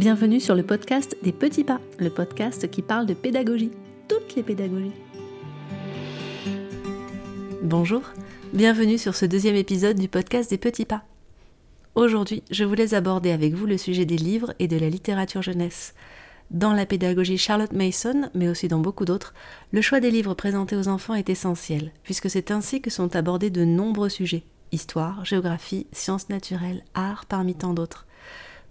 Bienvenue 0.00 0.40
sur 0.40 0.54
le 0.54 0.62
podcast 0.62 1.14
des 1.22 1.30
petits 1.30 1.62
pas, 1.62 1.78
le 1.98 2.08
podcast 2.08 2.70
qui 2.70 2.80
parle 2.80 3.04
de 3.04 3.12
pédagogie, 3.12 3.70
toutes 4.08 4.34
les 4.34 4.42
pédagogies. 4.42 4.94
Bonjour, 7.62 8.00
bienvenue 8.54 8.96
sur 8.96 9.14
ce 9.14 9.26
deuxième 9.26 9.56
épisode 9.56 9.98
du 9.98 10.08
podcast 10.08 10.48
des 10.48 10.56
petits 10.56 10.86
pas. 10.86 11.02
Aujourd'hui, 11.96 12.42
je 12.50 12.64
voulais 12.64 12.94
aborder 12.94 13.30
avec 13.30 13.52
vous 13.52 13.66
le 13.66 13.76
sujet 13.76 14.06
des 14.06 14.16
livres 14.16 14.54
et 14.58 14.68
de 14.68 14.78
la 14.78 14.88
littérature 14.88 15.42
jeunesse. 15.42 15.92
Dans 16.50 16.72
la 16.72 16.86
pédagogie 16.86 17.36
Charlotte 17.36 17.74
Mason, 17.74 18.30
mais 18.32 18.48
aussi 18.48 18.68
dans 18.68 18.80
beaucoup 18.80 19.04
d'autres, 19.04 19.34
le 19.70 19.82
choix 19.82 20.00
des 20.00 20.10
livres 20.10 20.32
présentés 20.32 20.76
aux 20.76 20.88
enfants 20.88 21.14
est 21.14 21.28
essentiel, 21.28 21.92
puisque 22.04 22.30
c'est 22.30 22.50
ainsi 22.50 22.80
que 22.80 22.88
sont 22.88 23.16
abordés 23.16 23.50
de 23.50 23.66
nombreux 23.66 24.08
sujets 24.08 24.44
histoire, 24.72 25.24
géographie, 25.24 25.86
sciences 25.92 26.28
naturelles, 26.28 26.84
art, 26.94 27.26
parmi 27.26 27.54
tant 27.54 27.74
d'autres. 27.74 28.06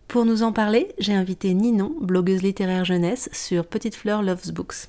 Pour 0.09 0.25
nous 0.25 0.41
en 0.41 0.51
parler, 0.51 0.87
j'ai 0.97 1.13
invité 1.13 1.53
Ninon, 1.53 1.95
blogueuse 2.01 2.41
littéraire 2.41 2.83
jeunesse 2.83 3.29
sur 3.31 3.67
Petite 3.67 3.93
Fleur 3.93 4.23
Loves 4.23 4.51
Books. 4.51 4.87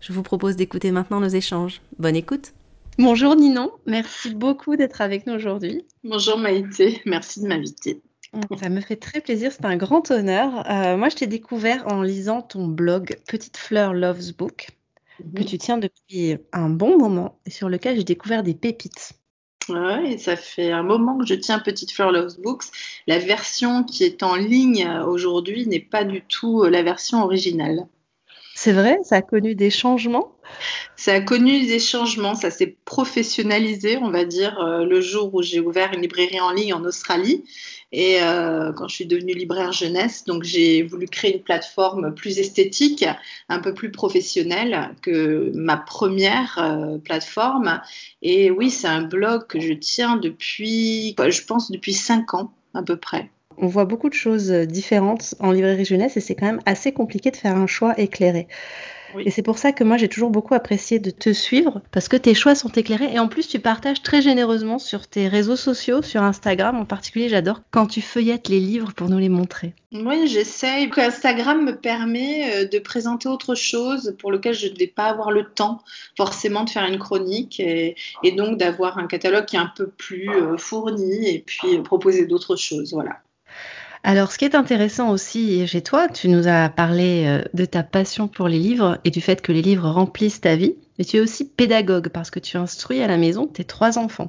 Je 0.00 0.12
vous 0.12 0.24
propose 0.24 0.56
d'écouter 0.56 0.90
maintenant 0.90 1.20
nos 1.20 1.28
échanges. 1.28 1.80
Bonne 2.00 2.16
écoute. 2.16 2.52
Bonjour 2.98 3.36
Ninon, 3.36 3.70
merci 3.86 4.34
beaucoup 4.34 4.74
d'être 4.74 5.02
avec 5.02 5.28
nous 5.28 5.34
aujourd'hui. 5.34 5.84
Bonjour 6.02 6.36
Maïté, 6.36 7.00
merci 7.06 7.40
de 7.40 7.46
m'inviter. 7.46 8.02
Ça 8.60 8.68
me 8.68 8.80
fait 8.80 8.96
très 8.96 9.20
plaisir, 9.20 9.52
c'est 9.52 9.64
un 9.64 9.76
grand 9.76 10.10
honneur. 10.10 10.68
Euh, 10.68 10.96
moi, 10.96 11.10
je 11.10 11.14
t'ai 11.14 11.28
découvert 11.28 11.86
en 11.86 12.02
lisant 12.02 12.42
ton 12.42 12.66
blog 12.66 13.18
Petite 13.28 13.56
Fleur 13.56 13.94
Loves 13.94 14.34
Book, 14.36 14.70
que 15.20 15.42
mhm. 15.42 15.46
tu 15.46 15.58
tiens 15.58 15.78
depuis 15.78 16.38
un 16.52 16.70
bon 16.70 16.98
moment 16.98 17.38
et 17.46 17.50
sur 17.50 17.68
lequel 17.68 17.94
j'ai 17.96 18.04
découvert 18.04 18.42
des 18.42 18.54
pépites. 18.54 19.12
Ouais, 19.68 20.18
ça 20.18 20.36
fait 20.36 20.72
un 20.72 20.82
moment 20.82 21.18
que 21.18 21.26
je 21.26 21.34
tiens 21.34 21.58
Petite 21.58 21.92
Fleur 21.92 22.10
Loves 22.10 22.40
Books. 22.40 22.64
La 23.06 23.18
version 23.18 23.84
qui 23.84 24.04
est 24.04 24.22
en 24.22 24.34
ligne 24.34 24.88
aujourd'hui 25.06 25.66
n'est 25.66 25.78
pas 25.80 26.04
du 26.04 26.22
tout 26.22 26.64
la 26.64 26.82
version 26.82 27.22
originale. 27.22 27.86
C'est 28.54 28.72
vrai, 28.72 28.98
ça 29.04 29.16
a 29.16 29.22
connu 29.22 29.54
des 29.54 29.70
changements? 29.70 30.32
Ça 30.94 31.14
a 31.14 31.20
connu 31.20 31.66
des 31.66 31.78
changements, 31.78 32.34
ça 32.34 32.50
s'est 32.50 32.76
professionnalisé, 32.84 33.96
on 33.96 34.10
va 34.10 34.26
dire, 34.26 34.60
euh, 34.60 34.84
le 34.84 35.00
jour 35.00 35.34
où 35.34 35.40
j'ai 35.40 35.60
ouvert 35.60 35.94
une 35.94 36.02
librairie 36.02 36.40
en 36.40 36.50
ligne 36.50 36.74
en 36.74 36.84
Australie. 36.84 37.44
Et 37.92 38.22
euh, 38.22 38.72
quand 38.72 38.86
je 38.88 38.94
suis 38.94 39.06
devenue 39.06 39.34
libraire 39.34 39.72
jeunesse, 39.72 40.24
donc 40.24 40.44
j'ai 40.44 40.82
voulu 40.82 41.06
créer 41.06 41.36
une 41.36 41.42
plateforme 41.42 42.14
plus 42.14 42.38
esthétique, 42.38 43.04
un 43.48 43.58
peu 43.58 43.74
plus 43.74 43.90
professionnelle 43.90 44.90
que 45.02 45.50
ma 45.54 45.76
première 45.76 46.58
euh, 46.58 46.98
plateforme. 46.98 47.80
Et 48.22 48.50
oui, 48.50 48.70
c'est 48.70 48.88
un 48.88 49.02
blog 49.02 49.46
que 49.48 49.60
je 49.60 49.72
tiens 49.72 50.16
depuis, 50.16 51.16
je 51.18 51.44
pense, 51.44 51.70
depuis 51.70 51.94
cinq 51.94 52.34
ans 52.34 52.52
à 52.74 52.82
peu 52.82 52.96
près. 52.96 53.28
On 53.58 53.66
voit 53.66 53.84
beaucoup 53.84 54.08
de 54.08 54.14
choses 54.14 54.50
différentes 54.50 55.34
en 55.40 55.50
librairie 55.50 55.84
jeunesse 55.84 56.16
et 56.16 56.20
c'est 56.20 56.34
quand 56.34 56.46
même 56.46 56.62
assez 56.66 56.92
compliqué 56.92 57.30
de 57.30 57.36
faire 57.36 57.56
un 57.56 57.66
choix 57.66 57.98
éclairé. 57.98 58.46
Et 59.18 59.30
c'est 59.30 59.42
pour 59.42 59.58
ça 59.58 59.72
que 59.72 59.84
moi 59.84 59.96
j'ai 59.96 60.08
toujours 60.08 60.30
beaucoup 60.30 60.54
apprécié 60.54 60.98
de 60.98 61.10
te 61.10 61.32
suivre 61.32 61.82
parce 61.92 62.08
que 62.08 62.16
tes 62.16 62.34
choix 62.34 62.54
sont 62.54 62.70
éclairés 62.70 63.12
et 63.12 63.18
en 63.18 63.28
plus 63.28 63.48
tu 63.48 63.58
partages 63.58 64.02
très 64.02 64.22
généreusement 64.22 64.78
sur 64.78 65.06
tes 65.06 65.28
réseaux 65.28 65.56
sociaux, 65.56 66.02
sur 66.02 66.22
Instagram 66.22 66.76
en 66.76 66.84
particulier. 66.84 67.28
J'adore 67.28 67.60
quand 67.70 67.86
tu 67.86 68.00
feuillettes 68.00 68.48
les 68.48 68.60
livres 68.60 68.92
pour 68.94 69.08
nous 69.08 69.18
les 69.18 69.28
montrer. 69.28 69.74
Oui, 69.92 70.28
j'essaye. 70.28 70.88
Instagram 70.96 71.64
me 71.64 71.76
permet 71.76 72.54
euh, 72.54 72.68
de 72.68 72.78
présenter 72.78 73.28
autre 73.28 73.56
chose 73.56 74.14
pour 74.20 74.30
lequel 74.30 74.54
je 74.54 74.68
ne 74.68 74.76
vais 74.76 74.86
pas 74.86 75.06
avoir 75.06 75.32
le 75.32 75.44
temps 75.44 75.82
forcément 76.16 76.62
de 76.62 76.70
faire 76.70 76.84
une 76.84 76.98
chronique 76.98 77.58
et, 77.58 77.96
donc 78.36 78.56
d'avoir 78.58 78.98
un 78.98 79.08
catalogue 79.08 79.46
qui 79.46 79.56
est 79.56 79.60
un 79.60 79.72
peu 79.74 79.88
plus 79.88 80.30
euh, 80.30 80.56
fourni 80.56 81.28
et 81.28 81.40
puis 81.40 81.76
euh, 81.76 81.82
proposer 81.82 82.26
d'autres 82.26 82.54
choses. 82.54 82.92
Voilà. 82.92 83.20
Alors, 84.02 84.32
ce 84.32 84.38
qui 84.38 84.46
est 84.46 84.54
intéressant 84.54 85.10
aussi 85.10 85.66
chez 85.66 85.82
toi, 85.82 86.08
tu 86.08 86.28
nous 86.28 86.48
as 86.48 86.70
parlé 86.70 87.24
euh, 87.26 87.42
de 87.52 87.64
ta 87.64 87.82
passion 87.82 88.28
pour 88.28 88.48
les 88.48 88.58
livres 88.58 88.98
et 89.04 89.10
du 89.10 89.20
fait 89.20 89.42
que 89.42 89.52
les 89.52 89.62
livres 89.62 89.88
remplissent 89.88 90.40
ta 90.40 90.56
vie, 90.56 90.74
mais 90.98 91.04
tu 91.04 91.18
es 91.18 91.20
aussi 91.20 91.48
pédagogue 91.48 92.08
parce 92.08 92.30
que 92.30 92.38
tu 92.38 92.56
instruis 92.56 93.02
à 93.02 93.06
la 93.06 93.18
maison 93.18 93.46
tes 93.46 93.64
trois 93.64 93.98
enfants. 93.98 94.28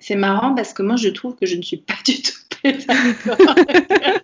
c'est 0.00 0.16
marrant 0.16 0.54
parce 0.54 0.72
que 0.72 0.82
moi, 0.82 0.96
je 0.96 1.08
trouve 1.08 1.36
que 1.36 1.46
je 1.46 1.56
ne 1.56 1.62
suis 1.62 1.76
pas 1.76 1.94
du 2.04 2.20
tout 2.20 2.32
pédagogue. 2.62 4.18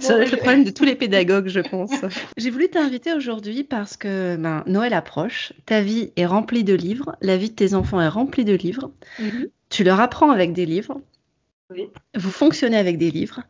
C'est 0.00 0.30
le 0.30 0.36
problème 0.36 0.64
de 0.64 0.70
tous 0.70 0.84
les 0.84 0.94
pédagogues, 0.94 1.48
je 1.48 1.60
pense. 1.60 1.90
J'ai 2.38 2.50
voulu 2.50 2.68
t'inviter 2.68 3.12
aujourd'hui 3.12 3.62
parce 3.62 3.98
que 3.98 4.36
ben, 4.36 4.64
Noël 4.66 4.94
approche, 4.94 5.52
ta 5.66 5.82
vie 5.82 6.12
est 6.16 6.26
remplie 6.26 6.64
de 6.64 6.74
livres, 6.74 7.14
la 7.20 7.36
vie 7.36 7.50
de 7.50 7.54
tes 7.54 7.74
enfants 7.74 8.00
est 8.00 8.08
remplie 8.08 8.46
de 8.46 8.54
livres. 8.54 8.90
Mhm. 9.18 9.48
Tu 9.68 9.84
leur 9.84 10.00
apprends 10.00 10.30
avec 10.30 10.52
des 10.52 10.64
livres, 10.64 11.00
vous 12.14 12.30
fonctionnez 12.30 12.76
avec 12.76 12.98
des 12.98 13.10
livres. 13.10 13.42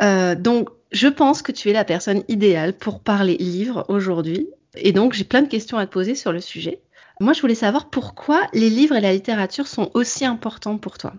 Euh, 0.00 0.34
donc, 0.34 0.68
je 0.92 1.08
pense 1.08 1.42
que 1.42 1.52
tu 1.52 1.70
es 1.70 1.72
la 1.72 1.84
personne 1.84 2.22
idéale 2.28 2.72
pour 2.72 3.00
parler 3.00 3.36
livres 3.36 3.84
aujourd'hui. 3.88 4.48
Et 4.76 4.92
donc, 4.92 5.12
j'ai 5.12 5.24
plein 5.24 5.42
de 5.42 5.48
questions 5.48 5.78
à 5.78 5.86
te 5.86 5.92
poser 5.92 6.14
sur 6.14 6.32
le 6.32 6.40
sujet. 6.40 6.80
Moi, 7.20 7.32
je 7.32 7.40
voulais 7.40 7.54
savoir 7.54 7.90
pourquoi 7.90 8.46
les 8.52 8.70
livres 8.70 8.94
et 8.94 9.00
la 9.00 9.12
littérature 9.12 9.66
sont 9.66 9.90
aussi 9.94 10.24
importants 10.24 10.78
pour 10.78 10.98
toi. 10.98 11.14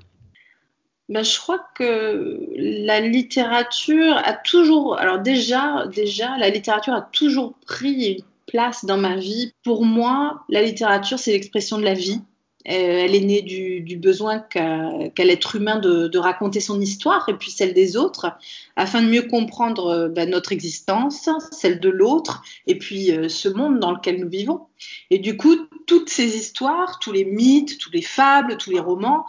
Ben, 1.10 1.24
je 1.24 1.38
crois 1.40 1.60
que 1.76 2.40
la 2.56 3.00
littérature 3.02 4.16
a 4.24 4.34
toujours, 4.34 4.98
alors 4.98 5.20
déjà, 5.20 5.88
déjà, 5.88 6.38
la 6.38 6.50
littérature 6.50 6.94
a 6.94 7.02
toujours 7.02 7.56
pris 7.66 8.14
une 8.14 8.24
place 8.46 8.86
dans 8.86 8.98
ma 8.98 9.16
vie. 9.16 9.54
Pour 9.64 9.86
moi, 9.86 10.44
la 10.50 10.62
littérature, 10.62 11.20
c'est 11.20 11.32
l'expression 11.32 11.80
de 11.80 11.84
la 11.84 11.96
vie. 11.96 12.22
Euh, 12.68 12.72
elle 13.06 13.16
est 13.16 13.22
née 13.22 13.42
du, 13.42 13.96
besoin 13.96 14.40
qu'a 14.40 15.24
l'être 15.24 15.56
humain 15.56 15.80
de, 15.80 16.18
raconter 16.18 16.60
son 16.60 16.82
histoire 16.82 17.28
et 17.30 17.34
puis 17.34 17.52
celle 17.52 17.74
des 17.74 17.96
autres, 17.96 18.34
afin 18.76 19.02
de 19.02 19.08
mieux 19.08 19.22
comprendre 19.22 19.88
euh, 19.88 20.10
bah, 20.10 20.26
notre 20.26 20.52
existence, 20.52 21.30
celle 21.52 21.80
de 21.80 21.90
l'autre, 21.90 22.44
et 22.68 22.78
puis 22.78 23.12
euh, 23.12 23.30
ce 23.30 23.48
monde 23.48 23.80
dans 23.80 23.94
lequel 23.94 24.20
nous 24.20 24.30
vivons. 24.30 24.68
Et 25.10 25.20
du 25.20 25.38
coup, 25.38 25.56
toutes 25.88 26.10
ces 26.10 26.36
histoires, 26.36 27.00
tous 27.00 27.14
les 27.14 27.24
mythes, 27.24 27.78
tous 27.78 27.92
les 27.92 28.02
fables, 28.02 28.58
tous 28.58 28.72
les 28.72 28.80
romans, 28.80 29.26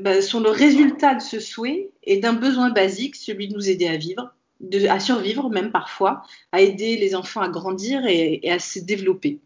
bah, 0.00 0.22
sont 0.22 0.38
le 0.38 0.50
résultat 0.50 1.16
de 1.16 1.20
ce 1.20 1.40
souhait 1.40 1.90
et 2.04 2.18
d'un 2.18 2.34
besoin 2.34 2.70
basique, 2.70 3.16
celui 3.16 3.48
de 3.48 3.54
nous 3.54 3.68
aider 3.68 3.88
à 3.88 3.96
vivre, 3.96 4.32
à 4.88 5.00
survivre 5.00 5.50
même 5.50 5.72
parfois, 5.72 6.22
à 6.52 6.60
aider 6.60 6.96
les 6.96 7.16
enfants 7.16 7.40
à 7.40 7.48
grandir 7.48 8.06
et 8.06 8.48
à 8.48 8.60
se 8.60 8.78
développer. 8.78 9.40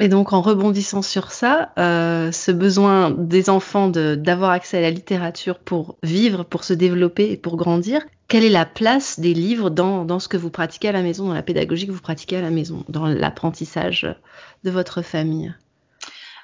Et 0.00 0.08
donc, 0.08 0.32
en 0.32 0.40
rebondissant 0.40 1.02
sur 1.02 1.30
ça, 1.32 1.72
euh, 1.78 2.32
ce 2.32 2.50
besoin 2.50 3.10
des 3.10 3.50
enfants 3.50 3.88
d'avoir 3.88 4.50
accès 4.50 4.78
à 4.78 4.80
la 4.80 4.90
littérature 4.90 5.58
pour 5.58 5.96
vivre, 6.02 6.44
pour 6.44 6.64
se 6.64 6.72
développer 6.72 7.30
et 7.30 7.36
pour 7.36 7.56
grandir, 7.56 8.02
quelle 8.26 8.44
est 8.44 8.48
la 8.48 8.64
place 8.64 9.20
des 9.20 9.34
livres 9.34 9.68
dans, 9.68 10.06
dans 10.06 10.18
ce 10.18 10.28
que 10.28 10.38
vous 10.38 10.50
pratiquez 10.50 10.88
à 10.88 10.92
la 10.92 11.02
maison, 11.02 11.28
dans 11.28 11.34
la 11.34 11.42
pédagogie 11.42 11.86
que 11.86 11.92
vous 11.92 12.00
pratiquez 12.00 12.38
à 12.38 12.40
la 12.40 12.50
maison, 12.50 12.84
dans 12.88 13.06
l'apprentissage 13.06 14.08
de 14.64 14.70
votre 14.70 15.02
famille? 15.02 15.54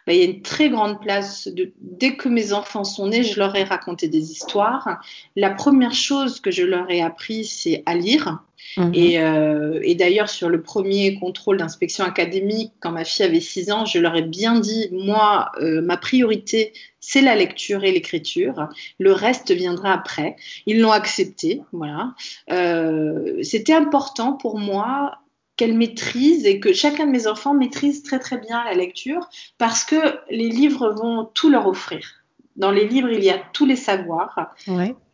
Bah, 0.08 0.14
il 0.14 0.20
y 0.20 0.22
a 0.22 0.24
une 0.24 0.40
très 0.40 0.70
grande 0.70 1.02
place. 1.02 1.48
De, 1.48 1.70
dès 1.82 2.16
que 2.16 2.30
mes 2.30 2.54
enfants 2.54 2.82
sont 2.82 3.08
nés, 3.08 3.22
je 3.22 3.38
leur 3.38 3.54
ai 3.56 3.62
raconté 3.62 4.08
des 4.08 4.32
histoires. 4.32 5.02
La 5.36 5.50
première 5.50 5.92
chose 5.92 6.40
que 6.40 6.50
je 6.50 6.62
leur 6.62 6.90
ai 6.90 7.02
appris, 7.02 7.44
c'est 7.44 7.82
à 7.84 7.94
lire. 7.94 8.38
Mhm. 8.78 8.94
Euh, 8.96 9.80
et, 9.82 9.94
d'ailleurs, 9.94 10.30
sur 10.30 10.48
le 10.48 10.62
premier 10.62 11.16
contrôle 11.16 11.58
d'inspection 11.58 12.06
académique, 12.06 12.72
quand 12.80 12.90
ma 12.90 13.04
fille 13.04 13.26
avait 13.26 13.40
6 13.40 13.70
ans, 13.70 13.84
je 13.84 13.98
leur 13.98 14.16
ai 14.16 14.22
bien 14.22 14.58
dit, 14.58 14.88
moi, 14.92 15.52
euh, 15.60 15.82
ma 15.82 15.98
priorité, 15.98 16.72
c'est 17.00 17.20
la 17.20 17.34
lecture 17.34 17.84
et 17.84 17.92
l'écriture. 17.92 18.70
Le 18.98 19.12
reste 19.12 19.52
viendra 19.52 19.92
après. 19.92 20.36
Ils 20.64 20.80
l'ont 20.80 20.90
accepté, 20.90 21.60
voilà. 21.72 22.14
Euh, 22.50 23.42
c'était 23.42 23.74
important 23.74 24.32
pour 24.32 24.58
moi 24.58 25.18
qu'elle 25.58 25.76
maîtrise 25.76 26.46
et 26.46 26.60
que 26.60 26.72
chacun 26.72 27.04
de 27.04 27.10
mes 27.10 27.26
enfants 27.26 27.52
maîtrise 27.52 28.02
très 28.02 28.20
très 28.20 28.38
bien 28.38 28.64
la 28.64 28.74
lecture 28.74 29.28
parce 29.58 29.84
que 29.84 29.96
les 30.30 30.48
livres 30.48 30.90
vont 30.90 31.28
tout 31.34 31.50
leur 31.50 31.66
offrir. 31.66 32.22
Dans 32.56 32.70
les 32.70 32.86
livres, 32.86 33.10
il 33.10 33.22
y 33.22 33.30
a 33.30 33.38
tous 33.52 33.66
les 33.66 33.76
savoirs. 33.76 34.54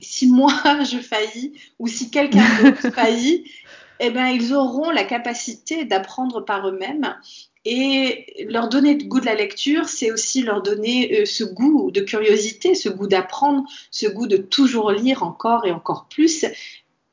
Si 0.00 0.28
moi 0.28 0.52
je 0.84 0.98
faillis 0.98 1.54
ou 1.78 1.88
si 1.88 2.10
quelqu'un 2.10 2.44
d'autre 2.62 2.90
faillit, 2.94 3.50
eh 4.00 4.10
ben, 4.10 4.28
ils 4.28 4.54
auront 4.54 4.90
la 4.90 5.04
capacité 5.04 5.84
d'apprendre 5.84 6.44
par 6.44 6.68
eux-mêmes. 6.68 7.16
Et 7.66 8.44
leur 8.50 8.68
donner 8.68 8.94
le 8.94 9.04
goût 9.04 9.20
de 9.20 9.24
la 9.24 9.34
lecture, 9.34 9.88
c'est 9.88 10.12
aussi 10.12 10.42
leur 10.42 10.60
donner 10.60 11.22
euh, 11.22 11.24
ce 11.24 11.44
goût 11.44 11.90
de 11.90 12.02
curiosité, 12.02 12.74
ce 12.74 12.90
goût 12.90 13.06
d'apprendre, 13.06 13.64
ce 13.90 14.06
goût 14.06 14.26
de 14.26 14.36
toujours 14.36 14.90
lire 14.90 15.22
encore 15.22 15.64
et 15.64 15.72
encore 15.72 16.06
plus 16.10 16.44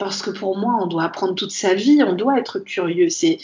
parce 0.01 0.23
que 0.23 0.31
pour 0.31 0.57
moi, 0.57 0.79
on 0.81 0.87
doit 0.87 1.03
apprendre 1.03 1.35
toute 1.35 1.51
sa 1.51 1.75
vie, 1.75 2.01
on 2.03 2.13
doit 2.13 2.39
être 2.39 2.57
curieux. 2.57 3.09
C'est 3.09 3.37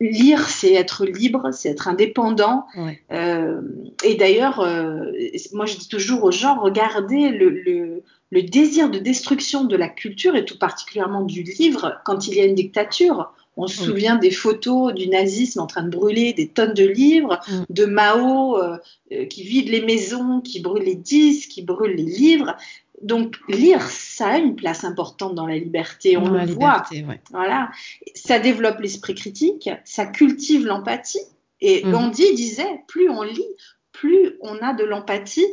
lire, 0.00 0.48
c'est 0.48 0.72
être 0.72 1.04
libre, 1.04 1.50
c'est 1.52 1.68
être 1.68 1.88
indépendant. 1.88 2.64
Euh, 3.12 3.60
et 4.02 4.14
d'ailleurs, 4.14 4.60
euh, 4.60 5.12
moi, 5.52 5.66
je 5.66 5.76
dis 5.76 5.88
toujours 5.88 6.24
aux 6.24 6.30
gens, 6.30 6.58
regardez 6.58 7.28
le, 7.28 8.02
désir 8.32 8.88
de 8.88 8.98
destruction 8.98 9.64
de 9.64 9.76
la 9.76 9.90
culture 9.90 10.36
et 10.36 10.46
tout 10.46 10.56
particulièrement 10.56 11.20
du 11.20 11.42
livre 11.42 12.00
quand 12.06 12.28
il 12.28 12.36
y 12.36 12.40
a 12.40 12.46
une 12.46 12.54
dictature. 12.54 13.34
On 13.58 13.66
se 13.66 13.84
souvient 13.84 14.16
des 14.16 14.30
photos 14.30 14.94
du 14.94 15.08
nazisme 15.08 15.60
en 15.60 15.66
train 15.66 15.82
de 15.82 15.90
brûler 15.90 16.32
des 16.32 16.48
tonnes 16.48 16.74
de 16.74 16.86
livres, 16.86 17.38
mm. 17.46 17.64
de 17.68 17.84
Mao 17.84 18.56
euh, 18.56 18.78
qui 19.26 19.42
vide 19.42 19.68
les 19.68 19.82
maisons, 19.82 20.40
qui 20.40 20.60
brûle 20.60 20.82
les 20.82 20.96
disques, 20.96 21.50
qui 21.50 21.62
brûle 21.62 21.94
les 21.94 22.02
livres 22.02 22.56
donc 23.04 23.36
lire, 23.48 23.82
ça 23.82 24.28
a 24.28 24.38
une 24.38 24.56
place 24.56 24.82
importante 24.82 25.34
dans 25.34 25.46
la 25.46 25.56
liberté, 25.56 26.16
on 26.16 26.28
le 26.28 26.46
voit. 26.46 26.82
Voilà, 27.30 27.70
ça 28.14 28.38
développe 28.38 28.80
l'esprit 28.80 29.14
critique, 29.14 29.68
ça 29.84 30.06
cultive 30.06 30.66
l'empathie. 30.66 31.20
Et 31.60 31.84
mhm. 31.84 31.92
Gandhi 31.92 32.34
disait, 32.34 32.82
plus 32.88 33.10
on 33.10 33.22
lit, 33.22 33.46
plus 33.92 34.36
on 34.40 34.56
a 34.58 34.72
de 34.72 34.84
l'empathie. 34.84 35.46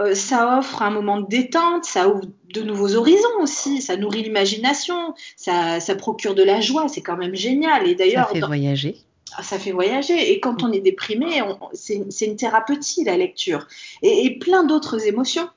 Euh, 0.00 0.14
ça 0.14 0.58
offre 0.58 0.82
un 0.82 0.90
moment 0.90 1.20
de 1.20 1.26
détente, 1.26 1.84
ça 1.84 2.08
ouvre 2.08 2.24
de 2.54 2.62
nouveaux 2.62 2.94
horizons 2.94 3.40
aussi, 3.40 3.82
ça 3.82 3.96
nourrit 3.96 4.22
l'imagination, 4.22 5.14
ça, 5.36 5.78
procure 5.96 6.34
de 6.34 6.42
la 6.42 6.60
joie, 6.60 6.88
c'est 6.88 7.02
quand 7.02 7.16
même 7.16 7.34
génial. 7.34 7.86
Et 7.88 7.94
d'ailleurs, 7.94 8.28
ça 8.28 8.34
fait 8.34 8.40
voyager. 8.40 8.96
Ah, 9.36 9.42
ça 9.42 9.58
fait 9.58 9.72
voyager. 9.72 10.32
Et 10.32 10.40
quand 10.40 10.62
on 10.62 10.72
est 10.72 10.80
déprimé, 10.80 11.42
c'est 11.72 12.26
une 12.26 12.36
thérapeutie, 12.36 13.04
la 13.04 13.16
lecture. 13.16 13.66
et 14.02 14.38
plein 14.38 14.64
d'autres 14.64 15.06
émotions. 15.06 15.48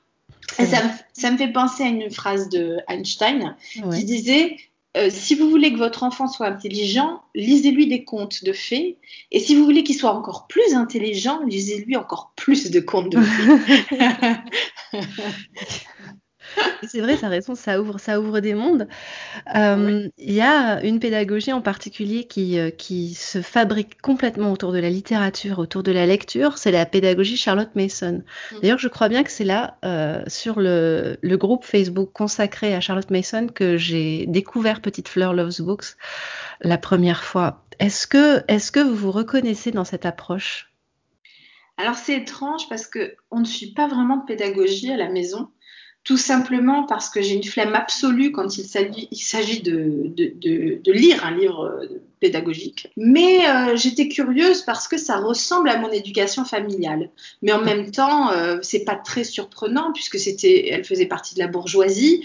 Ça, 1.12 1.30
me 1.30 1.36
fait 1.36 1.52
penser 1.52 1.84
à 1.84 1.88
une 1.88 2.10
phrase 2.10 2.48
de 2.48 2.78
Einstein 2.88 3.56
qui 3.92 4.04
disait 4.04 4.56
euh, 4.96 5.10
si 5.10 5.34
vous 5.34 5.50
voulez 5.50 5.72
que 5.72 5.78
votre 5.78 6.02
enfant 6.04 6.26
soit 6.26 6.46
intelligent, 6.46 7.22
lisez-lui 7.34 7.86
des 7.86 8.04
contes 8.04 8.44
de 8.44 8.52
fées. 8.52 8.96
Et 9.30 9.40
si 9.40 9.54
vous 9.54 9.64
voulez 9.64 9.84
qu'il 9.84 9.96
soit 9.96 10.14
encore 10.14 10.46
plus 10.46 10.74
intelligent, 10.74 11.40
lisez-lui 11.44 11.96
encore 11.96 12.32
plus 12.34 12.70
de 12.70 12.80
contes 12.80 13.10
de 13.10 13.20
fées. 13.20 13.76
C'est 16.86 17.00
vrai, 17.00 17.16
ça 17.16 17.28
raison, 17.28 17.54
ça 17.54 17.80
ouvre, 17.80 17.98
ça 17.98 18.20
ouvre 18.20 18.40
des 18.40 18.54
mondes. 18.54 18.88
Euh, 19.54 20.08
il 20.18 20.32
y 20.32 20.40
a 20.40 20.82
une 20.82 21.00
pédagogie 21.00 21.52
en 21.52 21.60
particulier 21.60 22.24
qui, 22.24 22.58
euh, 22.58 22.70
qui 22.70 23.14
se 23.14 23.42
fabrique 23.42 24.00
complètement 24.00 24.52
autour 24.52 24.72
de 24.72 24.78
la 24.78 24.90
littérature, 24.90 25.58
autour 25.58 25.82
de 25.82 25.92
la 25.92 26.06
lecture, 26.06 26.58
c'est 26.58 26.70
la 26.70 26.86
pédagogie 26.86 27.36
Charlotte 27.36 27.74
Mason. 27.74 28.22
Mm. 28.52 28.60
D'ailleurs, 28.60 28.78
je 28.78 28.88
crois 28.88 29.08
bien 29.08 29.22
que 29.22 29.30
c'est 29.30 29.44
là, 29.44 29.78
euh, 29.84 30.22
sur 30.26 30.60
le, 30.60 31.16
le, 31.20 31.36
groupe 31.36 31.64
Facebook 31.64 32.10
consacré 32.12 32.74
à 32.74 32.80
Charlotte 32.80 33.10
Mason, 33.10 33.48
que 33.48 33.76
j'ai 33.76 34.26
découvert 34.26 34.80
Petite 34.80 35.08
Fleur 35.08 35.34
Loves 35.34 35.60
Books 35.60 35.96
la 36.60 36.78
première 36.78 37.24
fois. 37.24 37.64
Est-ce 37.78 38.06
que, 38.06 38.42
est-ce 38.48 38.72
que 38.72 38.80
vous 38.80 38.94
vous 38.94 39.12
reconnaissez 39.12 39.70
dans 39.70 39.84
cette 39.84 40.06
approche? 40.06 40.72
Alors 41.78 41.96
c'est 41.96 42.14
étrange 42.14 42.68
parce 42.70 42.86
que 42.86 43.16
on 43.30 43.40
ne 43.40 43.44
suit 43.44 43.72
pas 43.72 43.86
vraiment 43.86 44.16
de 44.16 44.24
pédagogie 44.24 44.90
à 44.90 44.96
la 44.96 45.10
maison 45.10 45.50
tout 46.06 46.16
simplement 46.16 46.84
parce 46.84 47.10
que 47.10 47.20
j'ai 47.20 47.34
une 47.34 47.42
flemme 47.42 47.74
absolue 47.74 48.30
quand 48.30 48.58
il 48.58 48.64
s'agit 48.64 49.60
de, 49.60 50.12
lire 50.86 51.26
un 51.26 51.32
livre 51.32 51.64
euh, 51.64 52.00
pédagogique. 52.20 52.92
Mais 52.96 53.40
euh, 53.48 53.74
j'étais 53.74 54.06
curieuse 54.06 54.62
parce 54.62 54.86
que 54.86 54.98
ça 54.98 55.16
ressemble 55.16 55.68
à 55.68 55.78
mon 55.78 55.90
éducation 55.90 56.44
familiale. 56.44 57.10
Mais 57.42 57.52
en 57.52 57.60
même 57.60 57.90
temps, 57.90 58.30
euh, 58.30 58.58
c'est 58.62 58.84
pas 58.84 58.94
très 58.94 59.24
surprenant 59.24 59.92
puisque 59.92 60.20
c'était, 60.20 60.68
elle 60.68 60.84
faisait 60.84 61.06
partie 61.06 61.34
de 61.34 61.40
la 61.40 61.48
bourgeoisie. 61.48 62.24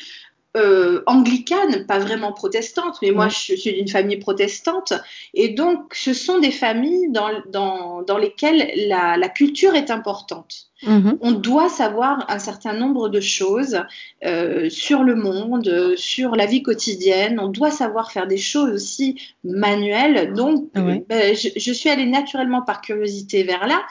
Euh, 0.57 1.01
anglicane, 1.05 1.85
pas 1.85 1.97
vraiment 1.97 2.33
protestante, 2.33 2.97
mais 3.01 3.11
moi 3.11 3.29
je 3.29 3.55
suis 3.55 3.71
d'une 3.71 3.87
famille 3.87 4.17
protestante, 4.17 4.91
et 5.33 5.47
donc 5.47 5.95
ce 5.95 6.13
sont 6.13 6.39
des 6.39 6.51
familles 6.51 7.09
dans, 7.09 7.29
dans, 7.47 8.01
dans 8.01 8.17
lesquelles 8.17 8.69
la, 8.89 9.15
la, 9.15 9.29
culture 9.29 9.75
est 9.75 9.89
importante. 9.89 10.67
Mhm. 10.83 11.17
On 11.21 11.31
doit 11.31 11.69
savoir 11.69 12.25
un 12.29 12.37
certain 12.37 12.73
nombre 12.73 13.07
de 13.07 13.21
choses 13.21 13.79
euh, 14.25 14.69
sur 14.69 15.03
le 15.03 15.15
monde, 15.15 15.93
sur 15.95 16.35
la 16.35 16.47
vie 16.47 16.63
quotidienne, 16.63 17.39
on 17.39 17.47
doit 17.47 17.71
savoir 17.71 18.11
faire 18.11 18.27
des 18.27 18.35
choses 18.35 18.71
aussi 18.71 19.21
manuelles, 19.45 20.33
donc 20.33 20.69
ben, 20.73 21.33
je, 21.33 21.47
je, 21.55 21.71
suis 21.71 21.89
allée 21.89 22.07
naturellement 22.07 22.61
par 22.61 22.81
curiosité 22.81 23.43
vers 23.43 23.67
là. 23.67 23.83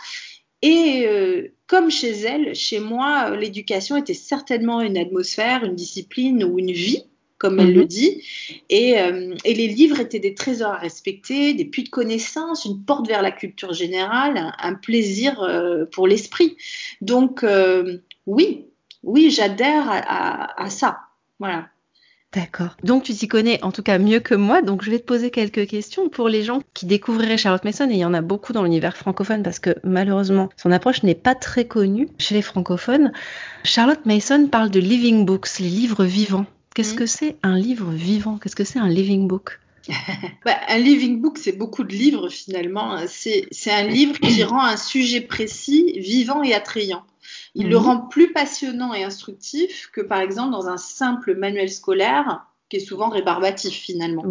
Et 0.63 1.07
euh, 1.07 1.55
comme 1.71 1.89
chez 1.89 2.11
elle, 2.23 2.53
chez 2.57 2.81
moi, 2.81 3.37
l'éducation 3.37 3.97
était 3.97 4.13
certainement 4.13 4.81
une 4.81 4.99
atmosphère, 4.99 5.63
une 5.63 5.77
discipline 5.77 6.43
ou 6.43 6.59
une 6.59 6.73
vie, 6.73 7.05
comme 7.39 7.61
elle 7.61 7.73
le 7.73 7.83
mhm. 7.83 7.87
dit. 7.87 8.25
Et, 8.71 8.99
euh, 8.99 9.37
et, 9.45 9.55
les 9.55 9.69
livres 9.69 10.01
étaient 10.01 10.19
des 10.19 10.35
trésors 10.35 10.73
à 10.73 10.79
respecter, 10.79 11.55
des 11.55 11.65
puits 11.65 11.85
de 11.85 11.89
connaissances, 11.89 12.65
une 12.65 12.85
porte 12.85 13.07
vers 13.07 13.23
la 13.23 13.31
culture 13.31 13.73
générale, 13.73 14.53
un, 14.59 14.75
plaisir 14.75 15.41
euh, 15.45 15.85
pour 15.85 16.09
l'esprit. 16.09 16.57
Donc, 17.03 17.47
oui, 18.27 18.67
oui, 19.05 19.31
j'adhère 19.31 19.87
à, 19.89 20.61
à 20.61 20.71
ça. 20.71 20.99
Voilà. 21.39 21.69
D'accord. 22.33 22.77
Donc 22.85 23.03
tu 23.03 23.13
t'y 23.13 23.27
connais 23.27 23.63
en 23.65 23.73
tout 23.73 23.83
cas 23.83 23.99
mieux 23.99 24.21
que 24.21 24.37
moi, 24.37 24.63
donc 24.63 24.85
je 24.85 24.91
vais 24.91 25.01
te 25.01 25.05
poser 25.05 25.31
quelques 25.31 25.67
questions 25.67 26.09
pour 26.09 26.29
les 26.29 26.45
gens 26.45 26.63
qui 26.75 26.87
découvriraient 26.87 27.37
Charlotte 27.37 27.65
Mason, 27.65 27.91
et 27.91 27.95
il 27.95 27.99
y 27.99 28.05
en 28.05 28.15
a 28.15 28.21
beaucoup 28.21 28.53
dans 28.53 28.63
l'univers 28.63 28.97
francophone 28.97 29.43
parce 29.43 29.59
que 29.59 29.75
malheureusement 29.83 30.49
son 30.57 30.71
approche 30.71 31.03
n'est 31.03 31.17
pas 31.17 31.35
très 31.35 31.65
connue 31.65 32.09
chez 32.19 32.37
les 32.37 32.43
francophones. 32.43 33.13
Charlotte 33.65 34.07
Mason 34.07 34.47
parle 34.47 34.71
de 34.71 34.79
living 34.79 35.25
books, 35.25 35.59
les 35.59 35.69
livres 35.69 36.05
vivants. 36.05 36.47
Qu'est-ce 36.75 36.95
mmh. 36.95 36.99
que 36.99 37.07
c'est 37.07 37.37
un 37.43 37.57
livre 37.57 37.91
vivant? 37.91 38.39
Qu'est-ce 38.39 38.57
que 38.57 38.65
c'est 38.65 38.79
un 38.79 38.89
living 38.89 39.27
book? 39.27 39.59
Bah, 40.45 40.57
un 40.69 40.79
living 40.79 41.21
book, 41.21 41.37
c'est 41.37 41.57
beaucoup 41.57 41.83
de 41.83 41.93
livres 41.93 42.29
finalement. 42.29 42.97
C'est 43.09 43.49
un 43.67 43.83
livre 43.83 44.19
qui 44.21 44.45
rend 44.45 44.63
un 44.63 44.77
sujet 44.77 45.21
précis 45.21 45.99
vivant 45.99 46.43
et 46.45 46.55
attrayant. 46.55 47.03
Il 47.55 47.69
le 47.69 47.79
mhm. 47.79 47.85
rend 47.85 47.97
plus 48.09 48.33
passionnant 48.33 48.95
et 48.95 49.05
instructif 49.05 49.91
que 49.93 50.01
par 50.01 50.21
exemple 50.21 50.53
dans 50.53 50.69
un 50.69 50.77
simple 50.77 51.35
manuel 51.35 51.71
scolaire 51.71 52.47
qui 52.71 52.77
est 52.77 52.81
souvent 52.81 53.09
rébarbatif 53.09 53.75
finalement. 53.75 54.25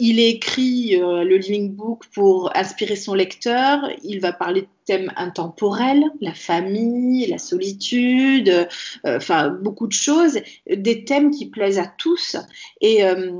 Il 0.00 0.18
écrit 0.18 1.00
euh, 1.00 1.22
le 1.22 1.36
Living 1.36 1.74
Book 1.74 2.04
pour 2.12 2.54
inspirer 2.56 2.96
son 2.96 3.14
lecteur. 3.14 3.88
Il 4.02 4.20
va 4.20 4.32
parler 4.32 4.62
de 4.62 4.68
thèmes 4.84 5.12
intemporels, 5.16 6.04
la 6.20 6.34
famille, 6.34 7.26
la 7.28 7.38
solitude, 7.38 8.48
euh, 8.48 9.16
enfin 9.16 9.48
beaucoup 9.48 9.86
de 9.86 9.92
choses, 9.92 10.40
des 10.68 11.04
thèmes 11.04 11.30
qui 11.30 11.46
plaisent 11.46 11.78
à 11.78 11.86
tous. 11.86 12.36
Et, 12.80 13.04
euh, 13.04 13.30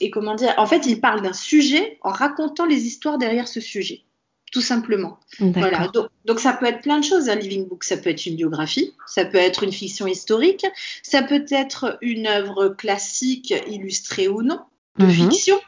et 0.00 0.10
comment 0.10 0.34
dire, 0.34 0.54
en 0.58 0.66
fait, 0.66 0.86
il 0.86 1.00
parle 1.00 1.22
d'un 1.22 1.32
sujet 1.32 1.98
en 2.02 2.10
racontant 2.10 2.66
les 2.66 2.86
histoires 2.86 3.16
derrière 3.16 3.48
ce 3.48 3.60
sujet 3.60 4.04
tout 4.52 4.60
simplement. 4.60 5.18
Voilà. 5.40 5.90
Donc, 6.26 6.38
ça 6.38 6.52
peut 6.52 6.66
être 6.66 6.82
plein 6.82 7.00
de 7.00 7.04
choses 7.04 7.28
un 7.28 7.34
living 7.34 7.66
book. 7.66 7.82
Ça 7.82 7.96
peut 7.96 8.10
être 8.10 8.26
une 8.26 8.36
biographie, 8.36 8.92
ça 9.06 9.24
peut 9.24 9.38
être 9.38 9.64
une 9.64 9.72
fiction 9.72 10.06
historique, 10.06 10.66
ça 11.02 11.22
peut 11.22 11.44
être 11.50 11.98
une 12.02 12.26
œuvre 12.26 12.68
classique 12.68 13.52
illustrée 13.66 14.28
ou 14.28 14.42
non 14.42 14.60
de 14.98 15.06
mhm. 15.06 15.10
fiction, 15.10 15.58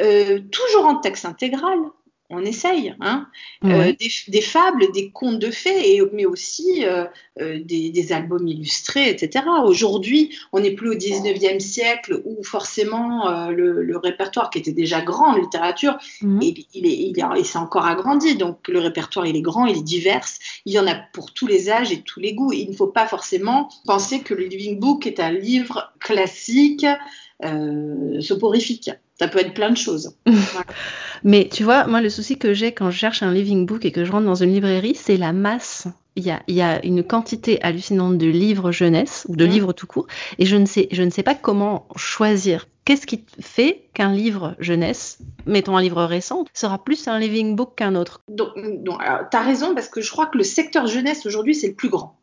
euh, 0.00 0.40
toujours 0.50 0.86
en 0.86 0.96
texte 0.96 1.26
intégral 1.26 1.78
on 2.30 2.42
essaye, 2.44 2.94
hein. 3.00 3.26
Euh, 3.64 3.92
des, 4.28 4.40
fables, 4.40 4.90
des 4.92 5.10
contes 5.10 5.38
de 5.38 5.50
fées, 5.50 6.00
mais 6.12 6.24
aussi 6.24 6.84
euh, 6.84 7.04
euh, 7.40 7.60
des, 7.62 8.12
albums 8.12 8.48
illustrés, 8.48 9.10
etc. 9.10 9.44
Aujourd'hui, 9.64 10.34
on 10.52 10.60
n'est 10.60 10.72
plus 10.72 10.90
au 10.90 10.94
19e 10.94 11.60
siècle 11.60 12.22
où 12.24 12.42
forcément 12.42 13.48
le, 13.50 13.96
répertoire 13.96 14.50
qui 14.50 14.58
était 14.58 14.72
déjà 14.72 15.02
grand 15.02 15.34
en 15.34 15.36
littérature, 15.36 15.96
mhm. 16.22 16.40
il, 16.42 16.66
il, 16.74 17.44
s'est 17.44 17.58
encore 17.58 17.86
agrandi. 17.86 18.36
Donc 18.36 18.68
le 18.68 18.78
répertoire, 18.78 19.26
il 19.26 19.36
est 19.36 19.42
grand, 19.42 19.66
il 19.66 19.78
est 19.78 19.82
divers, 19.82 20.26
il 20.64 20.72
y 20.72 20.78
en 20.78 20.86
a 20.86 20.94
pour 20.94 21.32
tous 21.32 21.46
les 21.46 21.70
âges 21.70 21.92
et 21.92 22.00
tous 22.00 22.20
les 22.20 22.34
goûts. 22.34 22.52
Il 22.52 22.70
ne 22.70 22.74
faut 22.74 22.86
pas 22.86 23.06
forcément 23.06 23.68
penser 23.86 24.20
que 24.20 24.34
le 24.34 24.44
Living 24.44 24.78
Book 24.78 25.06
est 25.06 25.20
un 25.20 25.30
livre 25.30 25.92
classique, 26.00 26.86
soporifique. 28.20 28.90
Ça 29.18 29.28
peut 29.28 29.38
être 29.38 29.54
plein 29.54 29.70
de 29.70 29.76
choses. 29.76 30.16
Mais 31.24 31.48
tu 31.50 31.64
vois, 31.64 31.86
moi, 31.86 32.00
le 32.00 32.10
souci 32.10 32.36
que 32.36 32.52
j'ai 32.52 32.72
quand 32.72 32.90
je 32.90 32.98
cherche 32.98 33.22
un 33.22 33.32
living 33.32 33.64
book 33.64 33.84
et 33.84 33.92
que 33.92 34.04
je 34.04 34.12
rentre 34.12 34.26
dans 34.26 34.34
une 34.34 34.52
librairie, 34.52 34.94
c'est 34.94 35.16
la 35.16 35.32
masse. 35.32 35.86
Il 36.16 36.24
y, 36.24 36.30
a, 36.30 36.42
il 36.46 36.54
y 36.54 36.62
a, 36.62 36.84
une 36.84 37.02
quantité 37.02 37.60
hallucinante 37.62 38.18
de 38.18 38.26
livres 38.26 38.70
jeunesse 38.70 39.26
ou 39.28 39.34
de 39.34 39.44
mmh. 39.44 39.50
livres 39.50 39.72
tout 39.72 39.88
court, 39.88 40.06
et 40.38 40.46
je 40.46 40.54
ne 40.54 40.64
sais, 40.64 40.86
je 40.92 41.02
ne 41.02 41.10
sais 41.10 41.24
pas 41.24 41.34
comment 41.34 41.88
choisir. 41.96 42.68
Qu'est-ce 42.84 43.04
qui 43.04 43.24
fait 43.40 43.88
qu'un 43.94 44.12
livre 44.12 44.54
jeunesse, 44.60 45.18
mettons 45.44 45.76
un 45.76 45.82
livre 45.82 46.04
récent, 46.04 46.44
sera 46.54 46.84
plus 46.84 47.08
un 47.08 47.18
living 47.18 47.56
book 47.56 47.74
qu'un 47.76 47.96
autre? 47.96 48.20
Donc, 48.28 48.50
donc 48.84 49.00
tu 49.30 49.36
as 49.36 49.42
raison, 49.42 49.74
parce 49.74 49.88
que 49.88 50.00
je 50.00 50.10
crois 50.12 50.26
que 50.26 50.38
le 50.38 50.44
secteur 50.44 50.86
jeunesse 50.86 51.26
aujourd'hui, 51.26 51.56
c'est 51.56 51.68
le 51.68 51.74
plus 51.74 51.88
grand 51.88 52.20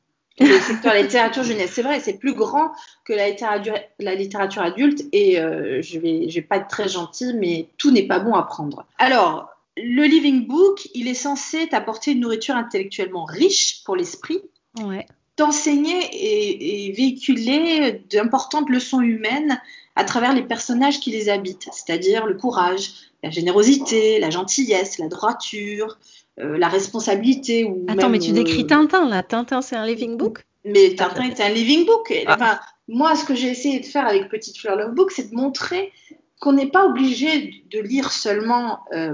le 0.47 0.59
secteur 0.59 0.91
de 0.93 0.97
la 0.97 1.01
littérature 1.03 1.43
jeunesse. 1.43 1.71
C'est 1.73 1.81
vrai, 1.81 1.99
c'est 1.99 2.17
plus 2.17 2.33
grand 2.33 2.71
que 3.05 3.13
la 3.13 3.29
littérature, 3.29 3.75
la 3.99 4.15
littérature 4.15 4.61
adulte 4.61 5.03
et 5.11 5.39
euh, 5.39 5.81
je 5.81 5.99
vais, 5.99 6.29
je 6.29 6.35
vais 6.35 6.41
pas 6.41 6.57
être 6.57 6.67
très 6.67 6.87
gentille, 6.87 7.33
mais 7.35 7.67
tout 7.77 7.91
n'est 7.91 8.07
pas 8.07 8.19
bon 8.19 8.33
à 8.33 8.43
prendre. 8.43 8.85
Alors, 8.97 9.49
le 9.77 10.03
Living 10.03 10.47
Book, 10.47 10.87
il 10.93 11.07
est 11.07 11.13
censé 11.13 11.67
t'apporter 11.67 12.11
une 12.11 12.21
nourriture 12.21 12.55
intellectuellement 12.55 13.25
riche 13.25 13.83
pour 13.85 13.95
l'esprit, 13.95 14.41
ouais. 14.83 15.05
t'enseigner 15.35 15.99
et, 16.11 16.87
et 16.87 16.91
véhiculer 16.91 18.03
d'importantes 18.11 18.69
leçons 18.69 19.01
humaines 19.01 19.61
à 19.95 20.03
travers 20.03 20.33
les 20.33 20.43
personnages 20.43 20.99
qui 20.99 21.11
les 21.11 21.29
habitent, 21.29 21.69
c'est-à-dire 21.71 22.25
le 22.25 22.35
courage, 22.35 22.91
la 23.23 23.29
générosité, 23.29 24.19
la 24.19 24.29
gentillesse, 24.29 24.97
la 24.97 25.07
droiture, 25.07 25.97
euh, 26.39 26.57
la 26.57 26.69
responsabilité. 26.69 27.65
Ou 27.65 27.85
Attends, 27.87 28.09
mais 28.09 28.19
tu 28.19 28.31
décris 28.31 28.63
euh, 28.63 28.67
Tintin 28.67 29.07
là. 29.07 29.23
Tintin, 29.23 29.61
c'est 29.61 29.75
un 29.75 29.85
living 29.85 30.17
book? 30.17 30.45
Mais 30.63 30.95
Tintin 30.95 31.23
est 31.23 31.41
un 31.41 31.49
living 31.49 31.85
book. 31.85 32.13
Ah. 32.25 32.35
Enfin, 32.35 32.59
moi, 32.87 33.15
ce 33.15 33.25
que 33.25 33.35
j'ai 33.35 33.49
essayé 33.49 33.79
de 33.79 33.85
faire 33.85 34.07
avec 34.07 34.29
Petite 34.29 34.57
Fleur 34.57 34.75
Love 34.75 34.93
Book, 34.93 35.11
c'est 35.11 35.31
de 35.31 35.35
montrer 35.35 35.91
qu'on 36.39 36.53
n'est 36.53 36.69
pas 36.69 36.85
obligé 36.85 37.63
de 37.71 37.79
lire 37.79 38.11
seulement 38.11 38.79
euh, 38.93 39.13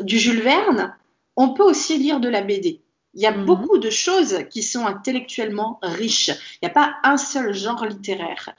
du 0.00 0.18
Jules 0.18 0.42
Verne. 0.42 0.94
On 1.36 1.50
peut 1.50 1.62
aussi 1.62 1.98
lire 1.98 2.20
de 2.20 2.28
la 2.28 2.42
BD. 2.42 2.80
Il 3.14 3.22
y 3.22 3.26
a 3.26 3.32
mhm. 3.32 3.46
beaucoup 3.46 3.78
de 3.78 3.90
choses 3.90 4.44
qui 4.50 4.62
sont 4.62 4.86
intellectuellement 4.86 5.78
riches. 5.82 6.28
Il 6.28 6.66
n'y 6.66 6.68
a 6.68 6.72
pas 6.72 6.94
un 7.04 7.16
seul 7.16 7.54
genre 7.54 7.84
littéraire. 7.86 8.50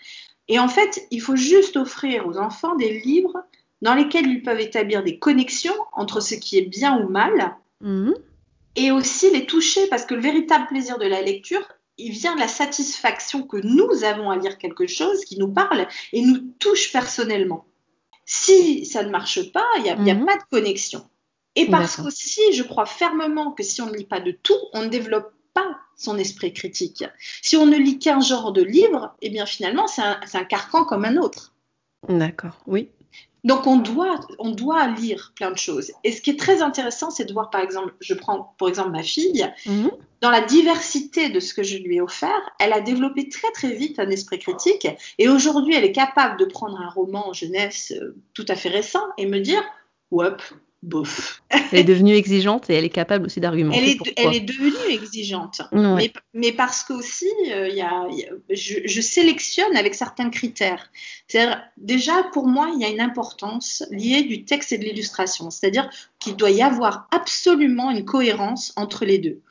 Et 0.49 0.57
en 0.57 0.67
fait, 0.67 1.07
il 1.11 1.21
faut 1.21 1.35
juste 1.35 1.77
offrir 1.77 2.27
aux 2.27 2.37
enfants 2.37 2.75
des 2.75 2.99
livres 2.99 3.37
dans 3.81 3.93
lesquels 3.93 4.27
ils 4.27 4.41
peuvent 4.41 4.59
établir 4.59 5.03
des 5.03 5.19
connexions 5.19 5.75
entre 5.93 6.19
ce 6.19 6.35
qui 6.35 6.57
est 6.57 6.65
bien 6.65 6.99
ou 6.99 7.07
mal, 7.07 7.55
mhm. 7.81 8.13
et 8.75 8.91
aussi 8.91 9.31
les 9.31 9.45
toucher, 9.45 9.87
parce 9.87 10.05
que 10.05 10.15
le 10.15 10.21
véritable 10.21 10.67
plaisir 10.67 10.97
de 10.97 11.05
la 11.05 11.21
lecture, 11.21 11.65
il 11.97 12.11
vient 12.11 12.35
de 12.35 12.39
la 12.39 12.47
satisfaction 12.47 13.43
que 13.43 13.57
nous 13.57 14.03
avons 14.03 14.31
à 14.31 14.37
lire 14.37 14.57
quelque 14.57 14.87
chose 14.87 15.23
qui 15.23 15.37
nous 15.37 15.51
parle 15.51 15.87
et 16.13 16.21
nous 16.21 16.39
touche 16.59 16.91
personnellement. 16.91 17.65
Si 18.25 18.85
ça 18.85 19.03
ne 19.03 19.09
marche 19.09 19.51
pas, 19.51 19.65
il 19.77 19.83
n'y 19.83 20.11
a, 20.11 20.15
mhm. 20.15 20.25
pas 20.25 20.35
de 20.35 20.43
connexion. 20.51 21.07
Et 21.55 21.67
parce 21.67 21.97
qu'aussi, 21.97 22.41
je 22.53 22.63
crois 22.63 22.85
fermement 22.85 23.51
que 23.51 23.63
si 23.63 23.81
on 23.81 23.87
ne 23.87 23.95
lit 23.95 24.05
pas 24.05 24.19
de 24.19 24.31
tout, 24.31 24.57
on 24.73 24.83
ne 24.83 24.87
développe 24.87 25.33
pas 25.59 25.79
son 25.95 26.17
esprit 26.17 26.53
critique. 26.53 27.03
Si 27.41 27.57
on 27.57 27.65
ne 27.65 27.77
lit 27.77 27.99
qu'un 27.99 28.21
genre 28.21 28.51
de 28.53 28.61
livre, 28.61 29.15
eh 29.21 29.29
bien 29.29 29.45
finalement, 29.45 29.87
c'est 29.87 30.01
un, 30.01 30.19
un, 30.33 30.43
carcan 30.45 30.85
comme 30.85 31.05
un 31.05 31.17
autre. 31.17 31.53
D'accord, 32.07 32.61
oui. 32.67 32.89
Donc 33.43 33.67
on 33.67 33.77
doit, 33.77 34.19
on 34.37 34.51
doit 34.51 34.87
lire 34.87 35.33
plein 35.35 35.51
de 35.51 35.57
choses. 35.57 35.91
Et 36.03 36.11
ce 36.11 36.21
qui 36.21 36.31
est 36.31 36.39
très 36.39 36.61
intéressant, 36.61 37.09
c'est 37.09 37.25
de 37.25 37.33
voir, 37.33 37.49
par 37.49 37.61
exemple, 37.61 37.93
je 38.01 38.13
prends 38.13 38.53
pour 38.57 38.67
exemple 38.67 38.91
ma 38.91 39.03
fille, 39.03 39.49
mhm. 39.65 39.91
dans 40.21 40.29
la 40.29 40.41
diversité 40.41 41.29
de 41.29 41.39
ce 41.39 41.53
que 41.53 41.63
je 41.63 41.77
lui 41.77 41.97
ai 41.97 42.01
offert, 42.01 42.49
elle 42.59 42.73
a 42.73 42.81
développé 42.81 43.29
très 43.29 43.51
très 43.51 43.73
vite 43.73 43.99
un 43.99 44.09
esprit 44.09 44.39
critique. 44.39 44.87
Et 45.17 45.29
aujourd'hui, 45.29 45.75
elle 45.75 45.85
est 45.85 45.93
capable 45.93 46.37
de 46.37 46.45
prendre 46.45 46.79
un 46.79 46.89
roman 46.89 47.29
en 47.29 47.33
jeunesse 47.33 47.93
euh, 47.95 48.15
tout 48.33 48.45
à 48.49 48.55
fait 48.55 48.69
récent 48.69 49.03
et 49.17 49.25
me 49.25 49.39
dire, 49.39 49.63
hop, 50.11 50.41
bof. 50.81 51.41
Elle 51.49 51.79
est 51.79 51.83
devenue 51.83 52.13
exigeante 52.13 52.69
et 52.69 52.73
elle 52.73 52.85
est 52.85 52.89
capable 52.89 53.25
aussi 53.25 53.39
d'argumenter. 53.39 53.79
Elle, 53.79 53.89
est, 53.89 54.13
elle 54.15 54.35
est 54.35 54.39
devenue 54.41 54.91
exigeante. 54.91 55.61
Mais, 55.71 56.11
mais, 56.33 56.51
parce 56.51 56.83
qu'aussi, 56.83 57.27
euh, 57.51 57.67
il 57.67 57.75
y 57.75 57.81
a, 57.81 58.07
je, 58.49 59.01
sélectionne 59.01 59.75
avec 59.75 59.95
certains 59.95 60.29
critères. 60.29 60.89
C'est-à-dire, 61.27 61.61
déjà, 61.77 62.23
pour 62.31 62.47
moi, 62.47 62.71
il 62.73 62.81
y 62.81 62.85
a 62.85 62.89
une 62.89 63.01
importance 63.01 63.83
liée 63.91 64.23
du 64.23 64.45
texte 64.45 64.71
et 64.71 64.77
de 64.77 64.85
l'illustration. 64.85 65.49
C'est-à-dire 65.51 65.89
qu'il 66.19 66.35
doit 66.35 66.51
y 66.51 66.61
avoir 66.61 67.07
absolument 67.11 67.91
une 67.91 68.05
cohérence 68.05 68.73
entre 68.75 69.05
les 69.05 69.17
deux. 69.17 69.41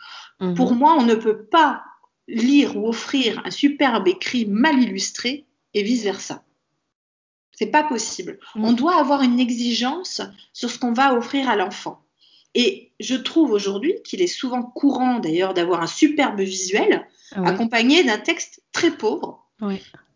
Mhm. 0.41 0.55
Pour 0.55 0.73
moi, 0.73 0.97
on 0.99 1.05
ne 1.05 1.15
peut 1.15 1.45
pas 1.45 1.83
lire 2.27 2.77
ou 2.77 2.89
offrir 2.89 3.43
un 3.45 3.51
superbe 3.51 4.09
écrit 4.09 4.47
mal 4.47 4.83
illustré 4.83 5.45
et 5.75 5.83
vice-versa. 5.83 6.43
C'est 7.59 7.67
pas 7.67 7.83
possible. 7.83 8.38
Mm. 8.55 8.65
On 8.65 8.73
doit 8.73 8.95
avoir 8.95 9.23
une 9.23 9.41
exigence 9.41 10.23
sur 10.53 10.71
ce 10.71 10.79
qu'on 10.79 10.93
va 10.93 11.17
offrir 11.17 11.49
à 11.49 11.57
l'enfant. 11.57 12.05
Et 12.55 12.93
je 13.00 13.17
trouve 13.17 13.50
aujourd'hui 13.50 13.95
qu'il 14.05 14.23
est 14.23 14.29
souvent 14.29 14.62
courant 14.62 15.19
d'ailleurs 15.19 15.55
d'avoir 15.55 15.83
un 15.83 15.88
superbe 15.88 16.41
visuel 16.41 17.09
accompagné 17.33 18.05
d'un 18.05 18.17
texte 18.17 18.62
très 18.73 18.93
pauvre, 18.93 19.45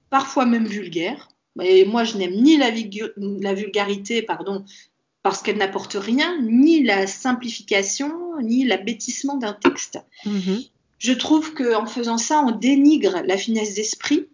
parfois 0.09 0.47
même 0.47 0.67
vulgaire. 0.67 1.29
Et 1.61 1.85
moi, 1.85 2.05
je 2.05 2.17
n'aime 2.17 2.41
ni 2.41 2.57
la, 2.57 2.71
vulgarité, 3.55 4.23
pardon, 4.23 4.65
parce 5.23 5.43
qu'elle 5.43 5.59
n'apporte 5.59 5.95
rien, 5.95 6.41
ni 6.41 6.83
la 6.83 7.07
simplification, 7.07 8.39
ni 8.41 8.65
l'abêtissement 8.65 9.37
d'un 9.37 9.53
texte. 9.53 9.99
Mm-hmm. 10.25 10.71
Je 10.99 11.13
trouve 11.13 11.53
qu'en 11.53 11.87
faisant 11.87 12.19
ça, 12.19 12.41
on 12.47 12.53
dénigre 12.53 13.21
la 13.27 13.37
finesse 13.37 13.75
d'esprit, 13.75 14.29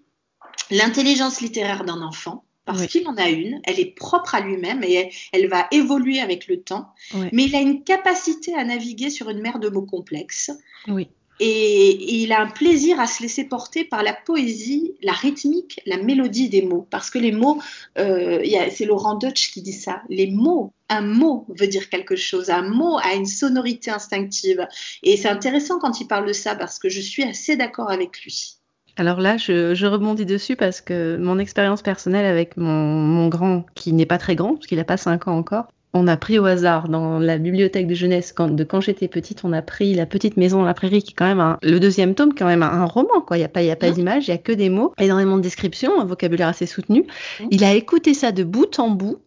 l'intelligence 0.71 1.41
littéraire 1.41 1.85
d'un 1.85 2.03
enfant, 2.03 2.45
parce 2.69 2.87
qu'il 2.87 3.09
en 3.09 3.17
a 3.17 3.29
une, 3.29 3.61
elle 3.65 3.81
est 3.81 3.95
propre 3.95 4.35
à 4.35 4.41
lui-même 4.41 4.83
et 4.85 5.11
elle, 5.33 5.49
va 5.49 5.67
évoluer 5.71 6.21
avec 6.21 6.47
le 6.49 6.61
temps, 6.61 6.93
mais 7.33 7.45
il 7.45 7.57
a 7.57 7.61
une 7.61 7.83
capacité 7.83 8.55
à 8.55 8.65
naviguer 8.65 9.11
sur 9.11 9.31
une 9.31 9.41
mer 9.41 9.59
de 9.59 9.69
mots 9.69 9.87
complexes. 9.87 10.51
Oui. 10.87 11.09
Et, 11.41 12.23
il 12.23 12.33
a 12.33 12.41
un 12.41 12.49
plaisir 12.49 12.99
à 13.01 13.07
se 13.07 13.23
laisser 13.23 13.45
porter 13.45 13.85
par 13.85 14.03
la 14.03 14.13
poésie, 14.13 14.95
la 15.03 15.13
rythmique, 15.13 15.81
la 15.87 15.97
mélodie 15.97 16.49
des 16.49 16.63
mots. 16.63 16.87
Parce 16.91 17.11
que 17.11 17.19
les 17.19 17.33
mots, 17.33 17.61
euh, 17.99 18.45
c'est 18.71 18.85
Laurent 18.85 19.15
Deutsch 19.15 19.53
qui 19.53 19.63
dit 19.63 19.73
ça, 19.73 20.03
les 20.09 20.31
mots, 20.31 20.73
un 20.89 21.03
mot 21.03 21.47
veut 21.49 21.69
dire 21.69 21.91
quelque 21.91 22.17
chose, 22.17 22.51
un 22.51 22.69
mot 22.69 22.99
a 22.99 23.15
une 23.15 23.27
sonorité 23.27 23.91
instinctive. 23.91 24.67
Et 25.03 25.17
c'est 25.17 25.29
intéressant 25.29 25.79
quand 25.79 26.01
il 26.01 26.09
parle 26.09 26.27
de 26.27 26.33
ça 26.33 26.55
parce 26.55 26.79
que 26.79 26.89
je 26.89 27.01
suis 27.01 27.23
assez 27.23 27.57
d'accord 27.57 27.91
avec 27.91 28.21
lui. 28.25 28.58
Alors 28.99 29.21
là, 29.21 29.37
je, 29.37 29.87
rebondis 29.87 30.26
dessus 30.26 30.57
parce 30.57 30.81
que 30.81 31.17
mon 31.17 31.38
expérience 31.38 31.83
personnelle 31.83 32.26
avec 32.26 32.57
mon, 32.57 33.28
grand, 33.28 33.64
qui 33.75 33.93
n'est 33.93 34.07
pas 34.07 34.19
très 34.19 34.35
grand, 34.35 34.55
parce 34.55 34.67
qu'il 34.67 34.76
n'a 34.76 34.85
pas 34.85 34.97
5 34.97 35.28
ans 35.28 35.38
encore, 35.38 35.69
on 35.95 36.09
a 36.09 36.17
pris 36.17 36.38
au 36.38 36.45
hasard 36.45 36.88
dans 36.88 37.21
la 37.21 37.38
bibliothèque 37.38 37.87
de 37.87 37.95
jeunesse 37.95 38.33
quand, 38.33 38.49
de 38.49 38.64
quand 38.64 38.81
j'étais 38.81 39.07
petite, 39.07 39.45
on 39.45 39.52
a 39.52 39.62
pris 39.62 39.95
La 39.95 40.05
Petite 40.05 40.37
Maison 40.37 40.59
dans 40.59 40.67
la 40.67 40.75
Prairie, 40.75 41.02
qui 41.02 41.12
est 41.12 41.14
quand 41.14 41.33
même 41.33 41.57
le 41.62 41.78
deuxième 41.78 42.14
tome, 42.17 42.35
quand 42.35 42.47
même 42.47 42.64
un, 42.64 42.85
roman, 42.85 43.21
quoi. 43.21 43.37
Il 43.37 43.40
n'y 43.40 43.47
a 43.47 43.49
pas, 43.49 43.62
y 43.62 43.71
a 43.71 43.76
pas 43.76 43.90
d'image, 43.90 44.26
il 44.26 44.33
y 44.33 44.35
a 44.35 44.38
que 44.38 44.52
des 44.52 44.69
mots, 44.69 44.93
énormément 44.99 45.37
de 45.37 45.43
descriptions, 45.43 46.00
un 46.00 46.05
vocabulaire 46.05 46.49
assez 46.49 46.67
soutenu. 46.67 47.07
Il 47.50 47.62
a 47.64 47.75
écouté 47.75 48.14
ça 48.14 48.33
de 48.33 48.43
bout 48.43 48.78
en 48.81 48.90
bout, 48.90 49.21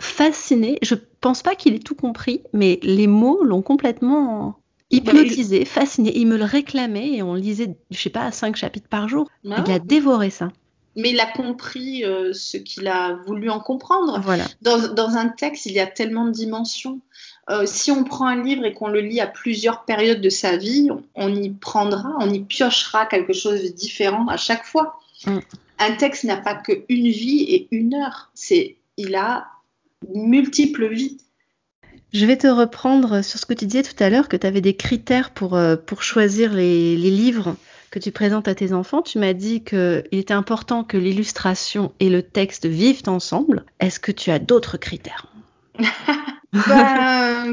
fasciné. 0.00 0.78
Je 0.82 0.94
pense 1.20 1.42
pas 1.42 1.54
qu'il 1.54 1.74
ait 1.74 1.80
tout 1.80 1.94
compris, 1.94 2.42
mais 2.52 2.80
les 2.82 3.06
mots 3.06 3.44
l'ont 3.44 3.62
complètement 3.62 4.57
hypnotisé, 4.90 5.64
fasciné. 5.64 6.16
Il 6.16 6.26
me 6.26 6.36
le 6.36 6.44
réclamait 6.44 7.12
et 7.12 7.22
on 7.22 7.34
lisait, 7.34 7.76
je 7.90 7.98
sais 7.98 8.10
pas, 8.10 8.30
cinq 8.32 8.56
chapitres 8.56 8.88
par 8.88 9.08
jour. 9.08 9.28
Ah 9.50 9.62
il 9.66 9.72
a 9.72 9.78
dévoré 9.78 10.30
ça. 10.30 10.50
Mais 10.96 11.10
il 11.10 11.20
a 11.20 11.26
compris 11.26 12.04
euh, 12.04 12.32
ce 12.32 12.56
qu'il 12.56 12.88
a 12.88 13.14
voulu 13.26 13.50
en 13.50 13.60
comprendre. 13.60 14.20
Voilà. 14.20 14.46
Dans, 14.62 15.16
un 15.16 15.28
texte, 15.28 15.66
il 15.66 15.72
y 15.72 15.80
a 15.80 15.86
tellement 15.86 16.24
de 16.24 16.32
dimensions. 16.32 17.00
Euh, 17.50 17.66
si 17.66 17.90
on 17.90 18.04
prend 18.04 18.26
un 18.26 18.42
livre 18.42 18.64
et 18.64 18.74
qu'on 18.74 18.88
le 18.88 19.00
lit 19.00 19.20
à 19.20 19.26
plusieurs 19.26 19.84
périodes 19.84 20.20
de 20.20 20.28
sa 20.28 20.56
vie, 20.56 20.88
on, 21.14 21.34
y 21.34 21.50
prendra, 21.50 22.16
on 22.18 22.28
y 22.30 22.40
piochera 22.40 23.06
quelque 23.06 23.32
chose 23.32 23.62
de 23.62 23.68
différent 23.68 24.26
à 24.26 24.36
chaque 24.36 24.64
fois. 24.64 24.98
Mm. 25.24 25.38
Un 25.78 25.92
texte 25.92 26.24
n'a 26.24 26.36
pas 26.36 26.56
qu'une 26.56 27.08
vie 27.08 27.42
et 27.42 27.68
une 27.70 27.94
heure. 27.94 28.30
C'est, 28.34 28.76
il 28.96 29.14
a 29.14 29.46
multiples 30.14 30.88
vies. 30.88 31.18
Je 32.12 32.24
vais 32.24 32.38
te 32.38 32.46
reprendre 32.46 33.22
sur 33.22 33.38
ce 33.38 33.46
que 33.46 33.54
tu 33.54 33.66
disais 33.66 33.82
tout 33.82 34.02
à 34.02 34.08
l'heure, 34.08 34.28
que 34.28 34.36
tu 34.36 34.46
avais 34.46 34.60
des 34.60 34.74
critères 34.74 35.30
pour, 35.30 35.56
euh, 35.56 35.76
pour 35.76 36.02
choisir 36.02 36.54
les, 36.54 36.96
les, 36.96 37.10
livres 37.10 37.56
que 37.90 37.98
tu 37.98 38.12
présentes 38.12 38.48
à 38.48 38.54
tes 38.54 38.72
enfants. 38.72 39.02
Tu 39.02 39.18
m'as 39.18 39.34
dit 39.34 39.62
qu'il 39.62 40.04
était 40.12 40.34
important 40.34 40.84
que 40.84 40.96
l'illustration 40.96 41.92
et 42.00 42.08
le 42.08 42.22
texte 42.22 42.66
vivent 42.66 43.08
ensemble. 43.08 43.64
Est-ce 43.80 44.00
que 44.00 44.12
tu 44.12 44.30
as 44.30 44.38
d'autres 44.38 44.78
critères? 44.78 45.26
bah, 46.52 47.44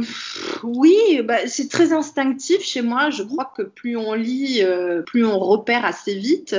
oui, 0.63 1.21
bah, 1.23 1.47
c'est 1.47 1.69
très 1.69 1.91
instinctif 1.91 2.61
chez 2.61 2.81
moi. 2.81 3.09
Je 3.09 3.23
crois 3.23 3.51
que 3.55 3.61
plus 3.61 3.97
on 3.97 4.13
lit, 4.13 4.61
euh, 4.63 5.01
plus 5.01 5.25
on 5.25 5.37
repère 5.37 5.83
assez 5.83 6.15
vite. 6.15 6.55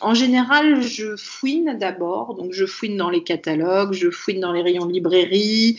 En 0.00 0.12
général, 0.12 0.82
je 0.82 1.14
fouine 1.16 1.76
d'abord. 1.78 2.34
Donc, 2.34 2.52
je 2.52 2.66
fouine 2.66 2.96
dans 2.96 3.08
les 3.08 3.22
catalogues, 3.22 3.92
je 3.92 4.10
fouine 4.10 4.40
dans 4.40 4.52
les 4.52 4.62
rayons 4.62 4.86
de 4.86 4.92
librairie. 4.92 5.78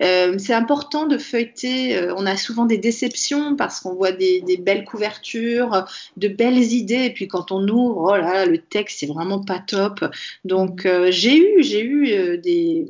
Euh, 0.00 0.36
c'est 0.38 0.54
important 0.54 1.06
de 1.06 1.18
feuilleter. 1.18 1.96
Euh, 1.96 2.14
on 2.16 2.24
a 2.24 2.36
souvent 2.36 2.64
des 2.64 2.78
déceptions 2.78 3.56
parce 3.56 3.80
qu'on 3.80 3.94
voit 3.94 4.12
des, 4.12 4.42
belles 4.60 4.84
couvertures, 4.84 5.86
de 6.16 6.28
belles 6.28 6.72
idées. 6.72 7.06
Et 7.06 7.12
puis, 7.12 7.26
quand 7.26 7.50
on 7.50 7.66
ouvre, 7.66 8.12
oh 8.12 8.16
là, 8.16 8.46
le 8.46 8.58
texte, 8.58 9.00
c'est 9.00 9.06
vraiment 9.06 9.44
pas 9.44 9.58
top. 9.58 10.04
Donc, 10.44 10.86
j'ai 11.10 11.36
eu, 11.36 11.64
j'ai 11.64 11.84
eu 11.84 12.38
des 12.38 12.86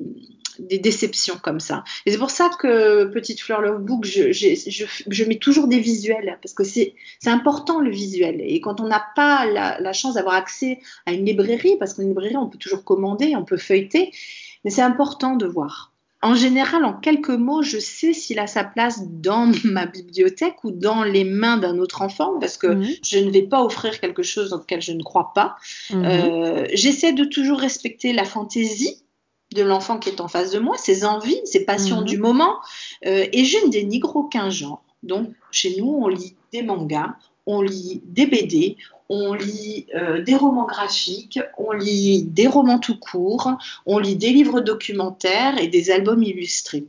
des 0.59 0.79
déceptions 0.79 1.37
comme 1.43 1.61
ça. 1.61 1.85
Et 2.07 2.11
c'est 2.11 2.19
pour 2.19 2.31
ça 2.31 2.50
que 2.59 3.05
Petite 3.07 3.41
Fleur 3.41 3.61
Love 3.61 3.81
Book, 3.81 4.05
je, 4.05 4.33
je, 4.33 5.25
mets 5.25 5.38
toujours 5.38 5.69
des 5.69 5.79
visuels, 5.79 6.38
parce 6.43 6.55
que 6.55 6.65
c'est 6.65 6.95
important 7.27 7.81
le 7.81 7.91
visuel. 7.91 8.41
Et 8.41 8.61
quand 8.61 8.81
on 8.81 8.88
n'a 8.88 9.05
pas 9.15 9.47
la, 9.47 9.93
chance 9.93 10.15
d'avoir 10.15 10.35
accès 10.35 10.81
à 11.07 11.12
une 11.12 11.25
librairie, 11.25 11.77
parce 11.79 11.95
qu'une 11.95 12.09
librairie, 12.09 12.37
on 12.37 12.49
peut 12.49 12.59
toujours 12.59 12.85
commander, 12.85 13.35
on 13.37 13.45
peut 13.45 13.57
feuilleter, 13.57 14.12
mais 14.65 14.71
c'est 14.71 14.83
important 14.83 15.37
de 15.37 15.47
voir. 15.47 15.93
En 16.21 16.35
général, 16.35 16.85
en 16.85 16.95
quelques 16.95 17.29
mots, 17.29 17.62
je 17.62 17.79
sais 17.79 18.12
s'il 18.12 18.41
a 18.41 18.49
sa 18.49 18.65
place 18.65 19.03
dans 19.07 19.50
ma 19.65 19.87
bibliothèque 19.87 20.65
ou 20.65 20.73
dans 20.73 21.05
les 21.05 21.25
mains 21.25 21.59
d'un 21.59 21.79
autre 21.79 22.03
enfant, 22.03 22.38
parce 22.41 22.57
que 22.57 22.67
mhm. 22.67 22.88
je 23.05 23.19
ne 23.19 23.31
vais 23.31 23.43
pas 23.43 23.62
offrir 23.62 24.00
quelque 24.00 24.23
chose 24.23 24.50
dans 24.50 24.59
lequel 24.59 24.83
je 24.83 24.93
ne 24.93 25.03
crois 25.03 25.33
pas. 25.33 25.57
Mhm. 25.91 26.05
Euh, 26.05 26.67
j'essaie 26.75 27.12
de 27.12 27.25
toujours 27.25 27.61
respecter 27.61 28.12
la 28.12 28.25
fantaisie, 28.25 29.03
de 29.55 29.62
l'enfant 29.62 29.99
qui 29.99 30.09
est 30.11 30.21
en 30.21 30.28
face 30.28 30.50
de 30.50 30.59
moi, 30.59 30.76
ses 30.76 31.05
envies, 31.05 31.40
ses 31.45 31.64
passions 31.64 32.00
mhm. 32.00 32.07
du 32.07 32.19
moment, 32.19 32.57
euh, 33.07 33.26
et 33.33 33.45
je 33.45 33.64
ne 33.64 33.71
dénigre 33.71 34.17
aucun 34.17 34.50
genre. 34.50 34.83
Donc, 35.02 35.31
chez 35.50 35.76
nous, 35.78 35.88
on 35.88 36.09
lit 36.09 36.37
des 36.52 36.62
mangas, 36.62 37.14
on 37.47 37.62
lit 37.62 38.02
des 38.05 38.26
BD, 38.26 38.76
on 39.09 39.33
lit 39.33 39.87
euh, 39.95 40.23
des 40.23 40.35
romans 40.35 40.67
graphiques, 40.67 41.40
on 41.57 41.73
lit 41.73 42.25
des 42.25 42.47
romans 42.47 42.78
tout 42.78 42.99
court, 42.99 43.52
on 43.87 43.99
lit 43.99 44.17
des 44.17 44.31
livres 44.31 44.61
documentaires 44.61 45.59
et 45.59 45.69
des 45.69 45.90
albums 45.90 46.23
illustrés. 46.23 46.85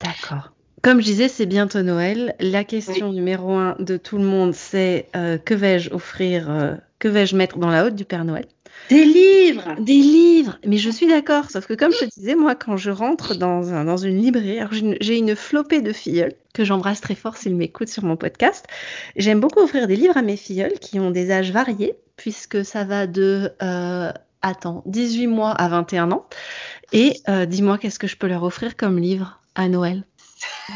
D'accord. 0.00 0.52
Comme 0.82 1.00
je 1.00 1.06
disais, 1.06 1.28
c'est 1.28 1.46
bientôt 1.46 1.82
Noël. 1.82 2.34
La 2.40 2.64
question 2.64 3.12
numéro 3.12 3.52
un 3.52 3.76
de 3.78 3.98
tout 3.98 4.16
le 4.16 4.24
monde, 4.24 4.54
c'est 4.54 5.08
euh, 5.14 5.36
que 5.36 5.54
vais-je 5.54 5.92
offrir 5.92 6.80
que 7.00 7.08
vais-je 7.08 7.34
mettre 7.34 7.58
dans 7.58 7.70
la 7.70 7.84
haute 7.84 7.96
du 7.96 8.04
Père 8.04 8.24
Noël? 8.24 8.46
Des 8.88 9.04
livres 9.04 9.74
Des 9.80 10.00
livres 10.00 10.58
Mais 10.64 10.76
je 10.76 10.90
suis 10.90 11.08
d'accord, 11.08 11.50
sauf 11.50 11.66
que 11.66 11.74
comme 11.74 11.92
je 11.92 12.04
te 12.04 12.10
disais, 12.16 12.34
moi, 12.34 12.54
quand 12.54 12.76
je 12.76 12.90
rentre 12.90 13.34
dans, 13.34 13.72
un, 13.72 13.84
dans 13.84 13.96
une 13.96 14.18
librairie, 14.18 14.60
j'ai 15.00 15.18
une, 15.18 15.34
flopée 15.34 15.80
de 15.80 15.92
filleuls 15.92 16.34
que 16.54 16.64
j'embrasse 16.64 17.00
très 17.00 17.14
fort 17.14 17.36
s'ils 17.36 17.56
m'écoutent 17.56 17.88
sur 17.88 18.04
mon 18.04 18.16
podcast. 18.16 18.66
J'aime 19.16 19.40
beaucoup 19.40 19.60
offrir 19.60 19.88
des 19.88 19.96
livres 19.96 20.16
à 20.16 20.22
mes 20.22 20.36
filleuls 20.36 20.78
qui 20.80 21.00
ont 21.00 21.10
des 21.10 21.32
âges 21.32 21.50
variés, 21.50 21.94
puisque 22.16 22.64
ça 22.64 22.84
va 22.84 23.06
de... 23.06 23.52
Euh, 23.62 24.12
attends, 24.42 24.82
18 24.86 25.26
mois 25.26 25.52
à 25.52 25.68
21 25.68 26.12
ans. 26.12 26.26
Et 26.92 27.14
euh, 27.28 27.46
dis-moi, 27.46 27.78
qu'est-ce 27.78 27.98
que 27.98 28.06
je 28.06 28.16
peux 28.16 28.28
leur 28.28 28.42
offrir 28.42 28.76
comme 28.76 28.98
livre 28.98 29.40
à 29.54 29.68
Noël? 29.68 30.04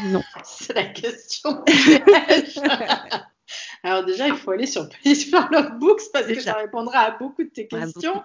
Non. 0.07 0.23
C'est 0.43 0.73
la 0.73 0.85
question. 0.85 1.63
Alors 3.83 4.03
déjà, 4.05 4.27
il 4.27 4.35
faut 4.35 4.51
aller 4.51 4.65
sur 4.65 4.83
Love 5.51 5.77
Books 5.79 6.01
parce 6.11 6.27
que 6.27 6.39
ça 6.39 6.53
répondra 6.53 6.99
à 6.99 7.11
beaucoup 7.11 7.43
de 7.43 7.49
tes 7.49 7.67
questions. 7.67 8.23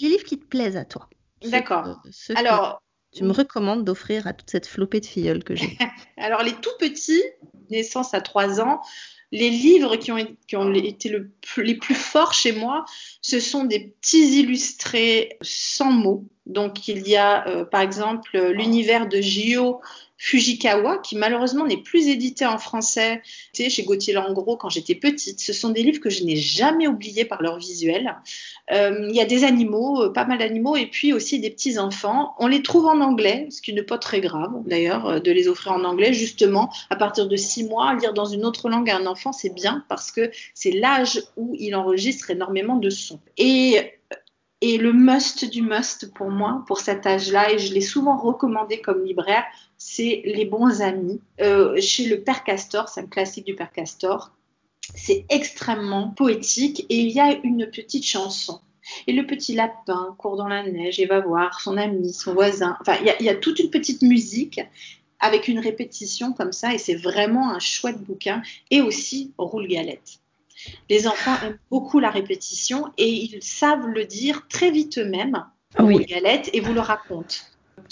Les 0.00 0.08
livres 0.08 0.24
qui 0.24 0.38
te 0.38 0.46
plaisent 0.46 0.76
à 0.76 0.84
toi. 0.84 1.08
D'accord. 1.42 2.00
Alors, 2.36 2.82
tu 3.14 3.24
me 3.24 3.32
recommandes 3.32 3.84
d'offrir 3.84 4.26
à 4.26 4.32
toute 4.32 4.50
cette 4.50 4.66
flopée 4.66 5.00
de 5.00 5.06
filleuls 5.06 5.44
que 5.44 5.54
j'ai. 5.54 5.78
Alors, 6.16 6.42
les 6.42 6.52
tout 6.52 6.70
petits, 6.78 7.22
naissance 7.70 8.12
à 8.12 8.20
3 8.20 8.60
ans, 8.60 8.80
les 9.30 9.50
livres 9.50 9.96
qui 9.96 10.12
ont, 10.12 10.18
été 10.74 11.12
les 11.56 11.74
plus 11.74 11.94
forts 11.94 12.34
chez 12.34 12.52
moi, 12.52 12.84
ce 13.20 13.40
sont 13.40 13.64
des 13.64 13.94
petits 14.00 14.40
illustrés 14.40 15.38
sans 15.42 15.90
mots. 15.90 16.28
Donc, 16.46 16.88
il 16.88 17.06
y 17.08 17.16
a, 17.16 17.46
euh, 17.48 17.64
par 17.64 17.80
exemple, 17.80 18.38
l'univers 18.38 19.08
de 19.08 19.20
Gio 19.20 19.80
Fujikawa, 20.24 20.96
qui 20.98 21.16
malheureusement 21.16 21.66
n'est 21.66 21.76
plus 21.76 22.08
édité 22.08 22.46
en 22.46 22.56
français 22.56 23.20
chez 23.52 23.82
Gauthier 23.82 24.14
Langros 24.14 24.56
quand 24.56 24.70
j'étais 24.70 24.94
petite. 24.94 25.38
Ce 25.38 25.52
sont 25.52 25.68
des 25.68 25.82
livres 25.82 26.00
que 26.00 26.08
je 26.08 26.24
n'ai 26.24 26.36
jamais 26.36 26.88
oubliés 26.88 27.26
par 27.26 27.42
leur 27.42 27.58
visuel. 27.58 28.16
Euh, 28.72 29.06
il 29.10 29.14
y 29.14 29.20
a 29.20 29.26
des 29.26 29.44
animaux, 29.44 30.04
euh, 30.04 30.12
pas 30.14 30.24
mal 30.24 30.38
d'animaux, 30.38 30.76
et 30.76 30.86
puis 30.86 31.12
aussi 31.12 31.40
des 31.40 31.50
petits 31.50 31.78
enfants. 31.78 32.34
On 32.38 32.46
les 32.46 32.62
trouve 32.62 32.86
en 32.86 33.02
anglais, 33.02 33.48
ce 33.50 33.60
qui 33.60 33.74
n'est 33.74 33.82
pas 33.82 33.98
très 33.98 34.22
grave 34.22 34.50
d'ailleurs 34.64 35.06
euh, 35.06 35.20
de 35.20 35.30
les 35.30 35.46
offrir 35.46 35.72
en 35.72 35.84
anglais. 35.84 36.14
Justement, 36.14 36.72
à 36.88 36.96
partir 36.96 37.28
de 37.28 37.36
six 37.36 37.64
mois, 37.64 37.92
lire 37.92 38.14
dans 38.14 38.24
une 38.24 38.46
autre 38.46 38.70
langue 38.70 38.88
à 38.88 38.96
un 38.96 39.04
enfant, 39.04 39.32
c'est 39.32 39.54
bien 39.54 39.84
parce 39.90 40.10
que 40.10 40.30
c'est 40.54 40.72
l'âge 40.72 41.22
où 41.36 41.54
il 41.58 41.76
enregistre 41.76 42.30
énormément 42.30 42.76
de 42.76 42.88
sons. 42.88 43.20
Et 43.36 43.92
et 44.66 44.78
le 44.78 44.94
must 44.94 45.44
du 45.44 45.60
must 45.60 46.14
pour 46.14 46.30
moi, 46.30 46.64
pour 46.66 46.80
cet 46.80 47.06
âge-là, 47.06 47.52
et 47.52 47.58
je 47.58 47.74
l'ai 47.74 47.82
souvent 47.82 48.16
recommandé 48.16 48.80
comme 48.80 49.04
libraire, 49.04 49.44
c'est 49.86 50.22
Les 50.24 50.46
bons 50.46 50.80
amis. 50.80 51.20
Euh, 51.42 51.78
chez 51.78 52.06
le 52.06 52.22
Père 52.22 52.42
Castor, 52.42 52.88
c'est 52.88 53.02
un 53.02 53.06
classique 53.06 53.44
du 53.44 53.54
Père 53.54 53.70
Castor. 53.70 54.30
C'est 54.94 55.26
extrêmement 55.28 56.08
poétique 56.08 56.86
et 56.88 57.00
il 57.00 57.10
y 57.10 57.20
a 57.20 57.38
une 57.44 57.66
petite 57.70 58.06
chanson. 58.06 58.62
Et 59.06 59.12
le 59.12 59.26
petit 59.26 59.54
lapin 59.54 60.14
court 60.16 60.38
dans 60.38 60.48
la 60.48 60.62
neige 60.62 61.00
et 61.00 61.04
va 61.04 61.20
voir 61.20 61.60
son 61.60 61.76
ami, 61.76 62.14
son 62.14 62.32
voisin. 62.32 62.78
Enfin, 62.80 62.96
il 63.02 63.26
y, 63.26 63.28
a 63.28 63.34
toute 63.34 63.58
une 63.58 63.68
petite 63.68 64.00
musique 64.00 64.58
avec 65.20 65.48
une 65.48 65.58
répétition 65.58 66.32
comme 66.32 66.52
ça 66.52 66.72
et 66.72 66.78
c'est 66.78 66.96
vraiment 66.96 67.50
un 67.50 67.58
chouette 67.58 68.02
bouquin. 68.02 68.40
Et 68.70 68.80
aussi 68.80 69.34
Roule 69.36 69.68
Galette. 69.68 70.18
Les 70.88 71.06
enfants 71.06 71.36
aiment 71.44 71.58
beaucoup 71.70 72.00
la 72.00 72.10
répétition 72.10 72.90
et 72.96 73.10
ils 73.10 73.42
savent 73.42 73.86
le 73.88 74.06
dire 74.06 74.46
très 74.48 74.70
vite 74.70 74.96
eux-mêmes 74.96 75.44
oui. 75.78 76.06
galette 76.06 76.48
et 76.54 76.60
vous 76.60 76.72
le 76.72 76.80
racontent. 76.80 77.36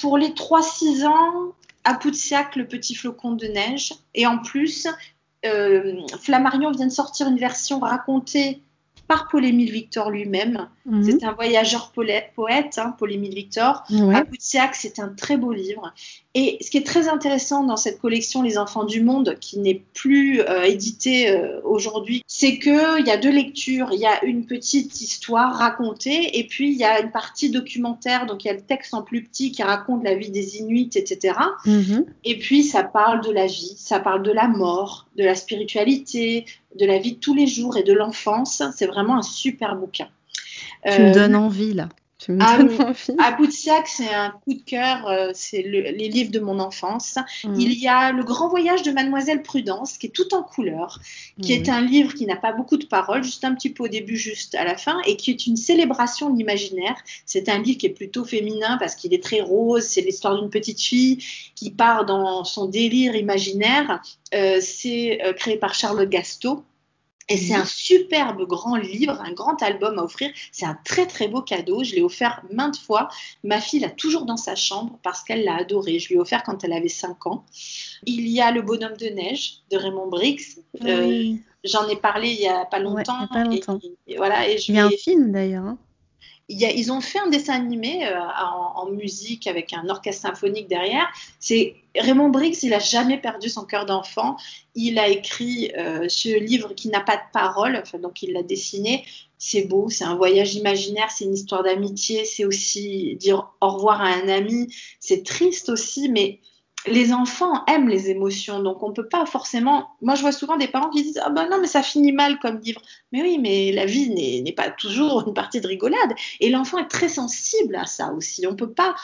Pour 0.01 0.17
les 0.17 0.29
3-6 0.29 1.05
ans, 1.05 1.53
à 1.85 1.95
Poutsiac, 1.95 2.57
le 2.57 2.67
petit 2.67 2.95
flocon 2.95 3.33
de 3.33 3.47
neige. 3.47 3.95
Et 4.15 4.27
en 4.27 4.39
plus, 4.39 4.87
euh, 5.45 6.01
Flammarion 6.21 6.71
vient 6.71 6.87
de 6.87 6.93
sortir 6.93 7.27
une 7.29 7.39
version 7.39 7.81
racontée 7.81 8.63
par 9.09 9.29
Paul-Émile 9.29 9.71
Victor 9.71 10.11
lui-même. 10.11 10.69
Mhm. 10.87 11.03
C'est 11.05 11.25
un 11.25 11.33
voyageur 11.33 11.93
poète, 11.93 12.79
hein, 12.79 12.95
Paul-Émile 12.99 13.35
Victor. 13.35 13.85
À 14.15 14.25
c'est 14.75 14.99
un 14.99 15.09
très 15.09 15.37
beau 15.37 15.53
livre. 15.53 15.93
Et 16.35 16.57
ce 16.63 16.71
qui 16.71 16.79
est 16.79 16.87
très 16.87 17.09
intéressant 17.09 17.63
dans 17.63 17.77
cette 17.77 18.01
collection 18.01 18.41
Les 18.41 18.57
Enfants 18.57 18.85
du 18.85 19.03
Monde, 19.03 19.37
qui 19.39 19.59
n'est 19.59 19.83
plus 19.93 20.41
euh, 20.41 20.63
éditée 20.63 21.31
euh, 21.31 21.61
aujourd'hui, 21.63 22.23
c'est 22.27 22.59
qu'il 22.59 23.05
y 23.07 23.11
a 23.11 23.19
deux 23.19 23.31
lectures. 23.31 23.91
Il 23.93 24.01
y 24.01 24.07
a 24.07 24.25
une 24.25 24.47
petite 24.47 24.99
histoire 25.03 25.55
racontée 25.55 26.39
et 26.39 26.47
puis 26.47 26.71
il 26.71 26.79
y 26.79 26.85
a 26.85 27.01
une 27.01 27.11
partie 27.11 27.51
documentaire. 27.51 28.25
Donc 28.25 28.45
il 28.45 28.49
y 28.49 28.51
a 28.51 28.55
le 28.55 28.63
texte 28.63 28.95
en 28.95 29.03
plus 29.03 29.23
petit 29.23 29.53
qui 29.53 29.63
raconte 29.63 30.05
la 30.05 30.15
vie 30.15 30.31
des 30.31 30.57
Inuits, 30.57 30.91
etc. 30.95 31.35
Mhm. 31.67 32.07
Et 32.25 32.39
puis 32.39 32.65
ça 32.65 32.83
parle 32.83 33.23
de 33.23 33.31
la 33.31 33.47
vie, 33.47 33.75
ça 33.77 34.01
parle 34.01 34.23
de 34.23 34.33
la 34.33 34.49
mort, 34.49 35.09
de 35.17 35.25
la 35.25 35.35
spiritualité, 35.35 36.47
de 36.79 36.87
la 36.87 36.99
vie 36.99 37.13
de 37.13 37.19
tous 37.19 37.35
les 37.35 37.47
jours 37.47 37.77
et 37.77 37.83
de 37.83 37.93
l'enfance. 37.93 38.63
C'est 38.75 38.87
vraiment 38.87 39.19
un 39.19 39.23
super 39.23 39.77
bouquin. 39.77 40.09
Tu 40.87 40.99
me 40.99 41.09
euh, 41.09 41.13
donnes 41.13 41.37
envie 41.37 41.75
là. 41.75 41.91
Tu 42.25 42.33
me 42.33 42.43
à, 42.43 42.57
donnes 42.57 42.81
envie. 42.81 43.37
Boutsiac, 43.37 43.89
c'est 43.89 44.15
un 44.15 44.31
coup 44.31 44.55
de 44.55 44.63
cœur. 44.63 45.09
Euh, 45.09 45.31
c'est 45.35 45.63
les 45.63 46.09
livres 46.09 46.31
de 46.31 46.39
mon 46.39 46.61
enfance. 46.61 47.19
Mm. 47.45 47.55
Il 47.59 47.73
y 47.73 47.89
a 47.89 48.13
Le 48.13 48.23
Grand 48.23 48.49
Voyage 48.49 48.83
de 48.83 48.93
Mademoiselle 48.93 49.43
Prudence, 49.43 49.99
qui 49.99 50.07
est 50.07 50.11
tout 50.11 50.33
en 50.35 50.43
couleur, 50.43 51.01
qui 51.41 51.53
est 51.53 51.69
un 51.69 51.81
livre 51.81 52.15
qui 52.15 52.27
n'a 52.27 52.37
pas 52.37 52.53
beaucoup 52.53 52.77
de 52.77 52.87
paroles, 52.87 53.25
juste 53.25 53.45
un 53.45 53.55
petit 53.55 53.71
peu 53.71 53.85
au 53.85 53.89
début, 53.89 54.17
juste 54.17 54.55
à 54.55 54.65
la 54.65 54.77
fin, 54.77 55.01
et 55.07 55.17
qui 55.17 55.31
est 55.31 55.47
une 55.47 55.57
célébration 55.57 56.31
de 56.31 56.39
l'imaginaire. 56.39 56.95
C'est 57.27 57.49
un 57.49 57.59
livre 57.59 57.79
qui 57.79 57.87
est 57.87 57.91
plutôt 57.91 58.25
féminin 58.25 58.77
parce 58.79 58.95
qu'il 58.95 59.13
est 59.15 59.23
très 59.23 59.41
rose. 59.41 59.83
C'est 59.83 60.03
l'histoire 60.03 60.41
d'une 60.41 60.51
petite 60.51 60.81
fille 60.81 61.19
qui 61.57 61.71
part 61.73 62.05
dans 62.05 62.45
son 62.45 62.67
délire 62.67 63.17
imaginaire. 63.17 64.01
Euh, 64.35 64.59
c'est 64.61 65.21
créé 65.37 65.57
par 65.57 65.75
Charlotte 65.75 66.09
Gasto. 66.09 66.63
Et 67.33 67.37
c'est 67.39 67.55
un 67.55 67.65
superbe 67.65 68.47
grand 68.47 68.77
livre, 68.77 69.21
un 69.21 69.33
grand 69.33 69.63
album 69.63 69.99
à 69.99 70.03
offrir. 70.03 70.31
C'est 70.53 70.67
un 70.67 70.79
très 70.85 71.07
très 71.07 71.29
beau 71.29 71.41
cadeau. 71.41 71.83
Je 71.83 71.95
l'ai 71.95 72.03
offert 72.03 72.43
maintes 72.51 72.77
fois. 72.77 73.09
Ma 73.43 73.61
fille 73.61 73.81
l'a 73.81 73.91
toujours 73.91 74.27
dans 74.27 74.37
sa 74.37 74.55
chambre 74.55 74.99
parce 75.03 75.23
qu'elle 75.23 75.45
l'a 75.45 75.57
adoré. 75.57 75.99
Je 75.99 76.09
lui 76.09 76.17
ai 76.17 76.19
offert 76.19 76.43
quand 76.43 76.63
elle 76.63 76.73
avait 76.73 76.89
5 76.89 77.27
ans. 77.27 77.45
Il 78.05 78.29
y 78.29 78.41
a 78.41 78.51
Le 78.51 78.61
bonhomme 78.61 78.97
de 78.99 79.07
neige 79.07 79.63
de 79.71 79.79
Raymond 79.79 80.09
Briggs. 80.09 80.43
Euh, 80.85 81.33
j'en 81.65 81.89
ai 81.89 81.97
parlé 81.97 82.33
il 82.33 82.41
n'y 82.41 82.49
a 82.49 82.67
pas 82.67 82.79
longtemps. 82.79 83.17
il, 83.19 83.23
y 83.23 83.25
a 83.25 83.29
pas 83.29 83.45
longtemps. 83.45 83.81
Et, 84.07 84.17
voilà, 84.17 84.49
et 84.49 84.59
je 84.59 84.71
il 84.71 84.75
y 84.75 84.79
a 84.79 84.87
un 84.87 84.91
film 84.91 85.33
d'ailleurs. 85.33 85.77
Ils 86.53 86.93
ont 86.93 87.01
fait 87.01 87.19
un 87.19 87.29
dessin 87.29 87.55
animé 87.55 88.07
euh, 88.07 88.19
en, 88.21 88.87
musique 88.91 89.47
avec 89.47 89.73
un 89.73 89.89
orchestre 89.89 90.23
symphonique 90.23 90.69
derrière. 90.69 91.09
C'est 91.41 91.77
Raymond 91.97 92.29
Briggs, 92.29 92.63
il 92.63 92.75
a 92.75 92.79
jamais 92.79 93.19
perdu 93.19 93.49
son 93.49 93.65
cœur 93.65 93.87
d'enfant. 93.87 94.37
Il 94.75 94.99
a 94.99 95.09
écrit 95.09 95.73
euh, 95.79 96.09
ce 96.09 96.39
livre 96.39 96.75
qui 96.75 96.89
n'a 96.89 97.01
pas 97.01 97.17
de 97.17 97.23
parole, 97.33 97.83
donc 98.03 98.23
il 98.23 98.33
l'a 98.33 98.43
dessiné. 98.43 99.05
C'est 99.39 99.63
beau, 99.63 99.89
c'est 99.89 100.05
un 100.05 100.15
voyage 100.15 100.55
imaginaire, 100.55 101.11
c'est 101.11 101.25
une 101.25 101.35
histoire 101.35 101.63
d'amitié, 101.63 102.25
c'est 102.25 102.45
aussi 102.45 103.17
dire 103.17 103.51
au 103.61 103.69
revoir 103.69 104.01
à 104.01 104.09
un 104.09 104.29
ami. 104.29 104.73
C'est 105.01 105.25
triste 105.25 105.69
aussi, 105.69 106.09
mais 106.09 106.41
les 106.87 107.13
enfants 107.13 107.65
aiment 107.67 107.89
les 107.89 108.11
émotions, 108.11 108.61
donc 108.61 108.83
on 108.83 108.93
peut 108.93 109.07
pas 109.07 109.27
forcément. 109.27 109.91
Moi, 110.01 110.15
je 110.15 110.23
vois 110.23 110.33
souvent 110.33 110.57
des 110.57 110.69
parents 110.69 110.91
qui 110.91 111.03
disent 111.03 111.21
Ah 111.25 111.31
ben 111.31 111.49
non, 111.49 111.59
mais 111.61 111.67
ça 111.67 111.83
finit 111.83 112.13
mal 112.13 112.39
comme 112.39 112.59
livre. 112.59 112.83
Mais 113.13 113.23
oui, 113.23 113.39
mais 113.39 113.73
la 113.73 113.87
vie 113.87 114.11
n'est 114.11 114.53
pas 114.53 114.71
toujours 114.71 115.27
une 115.27 115.35
partie 115.35 115.61
de 115.61 115.67
rigolade. 115.67 116.13
Et 116.41 116.51
l'enfant 116.51 116.79
est 116.79 116.89
très 116.89 117.09
sensible 117.09 117.77
à 117.77 117.87
ça 117.87 118.13
aussi. 118.13 118.47
On 118.47 118.57
peut 118.57 118.73
pas. 118.73 118.95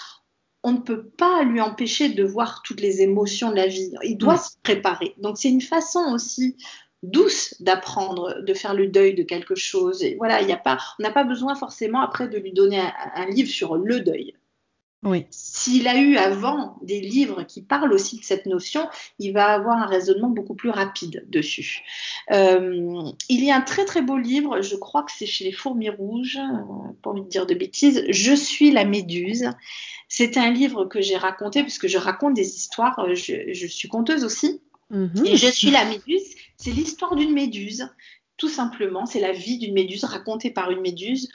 On 0.65 0.73
ne 0.73 0.79
peut 0.79 1.05
pas 1.05 1.45
lui 1.45 1.61
empêcher 1.61 2.09
de 2.09 2.25
voir 2.25 2.63
toutes 2.65 2.81
les 2.81 3.01
émotions 3.01 3.51
de 3.51 3.57
la 3.57 3.69
vie. 3.69 3.93
Il 4.03 4.19
doit 4.19 4.39
se 4.39 4.57
préparer. 4.65 5.15
Donc 5.19 5.39
c'est 5.39 5.49
une 5.49 5.61
façon 5.61 6.01
aussi 6.13 6.57
douce 7.05 7.55
d'apprendre, 7.61 8.41
de 8.43 8.55
faire 8.55 8.75
le 8.75 8.89
deuil 8.89 9.15
de 9.15 9.23
quelque 9.23 9.55
chose. 9.55 10.03
Et 10.03 10.17
voilà, 10.17 10.43
il 10.43 10.51
a 10.51 10.57
pas, 10.57 10.79
on 10.99 11.05
n'a 11.05 11.13
pas 11.13 11.23
besoin 11.23 11.55
forcément 11.55 12.01
après 12.01 12.29
de 12.29 12.39
lui 12.39 12.53
donner 12.53 12.83
un 13.15 13.27
livre 13.27 13.49
sur 13.49 13.77
le 13.77 14.01
deuil. 14.01 14.35
Oui. 15.05 15.27
S'il 15.31 15.87
a 15.87 15.97
eu 15.97 16.17
avant 16.17 16.77
des 16.83 17.01
livres 17.01 17.45
qui 17.45 17.63
parlent 17.63 17.93
aussi 17.93 18.19
de 18.19 18.25
cette 18.25 18.47
notion, 18.47 18.89
il 19.21 19.33
va 19.33 19.47
avoir 19.47 19.77
un 19.77 19.87
raisonnement 19.87 20.29
beaucoup 20.29 20.55
plus 20.55 20.71
rapide 20.71 21.25
dessus. 21.29 21.83
Euh, 22.33 23.03
il 23.29 23.45
y 23.45 23.51
a 23.53 23.57
un 23.57 23.61
très 23.61 23.85
très 23.85 24.03
beau 24.03 24.19
livre, 24.19 24.61
je 24.61 24.75
crois 24.75 25.05
que 25.05 25.13
c'est 25.13 25.27
chez 25.27 25.45
les 25.45 25.53
Fourmis 25.53 25.91
Rouges, 25.91 26.39
euh, 26.39 26.93
pas 27.01 27.11
envie 27.11 27.23
de 27.23 27.29
dire 27.29 27.47
de 27.47 27.55
bêtises, 27.55 28.05
Je 28.09 28.33
suis 28.33 28.73
la 28.73 28.85
méduse. 28.85 29.51
C'est 30.09 30.37
un 30.37 30.51
livre 30.51 30.87
que 30.87 31.01
j'ai 31.01 31.17
raconté, 31.17 31.63
puisque 31.63 31.87
je 31.87 31.99
raconte 31.99 32.35
des 32.35 32.57
histoires, 32.57 32.99
euh, 33.01 33.15
je, 33.15 33.67
suis 33.67 33.89
conteuse 33.89 34.25
aussi. 34.25 34.61
Mhm. 34.91 35.23
Et 35.27 35.37
Je 35.37 35.49
suis 35.49 35.71
la 35.71 35.85
méduse, 35.85 36.25
c'est 36.57 36.73
l'histoire 36.73 37.15
d'une 37.15 37.33
méduse 37.33 37.89
tout 38.39 38.49
simplement, 38.49 39.05
c'est 39.05 39.21
la 39.21 39.33
vie 39.33 39.59
d'une 39.59 39.75
méduse 39.75 40.05
racontée 40.05 40.51
par 40.51 40.71
une 40.71 40.81
méduse. 40.81 41.29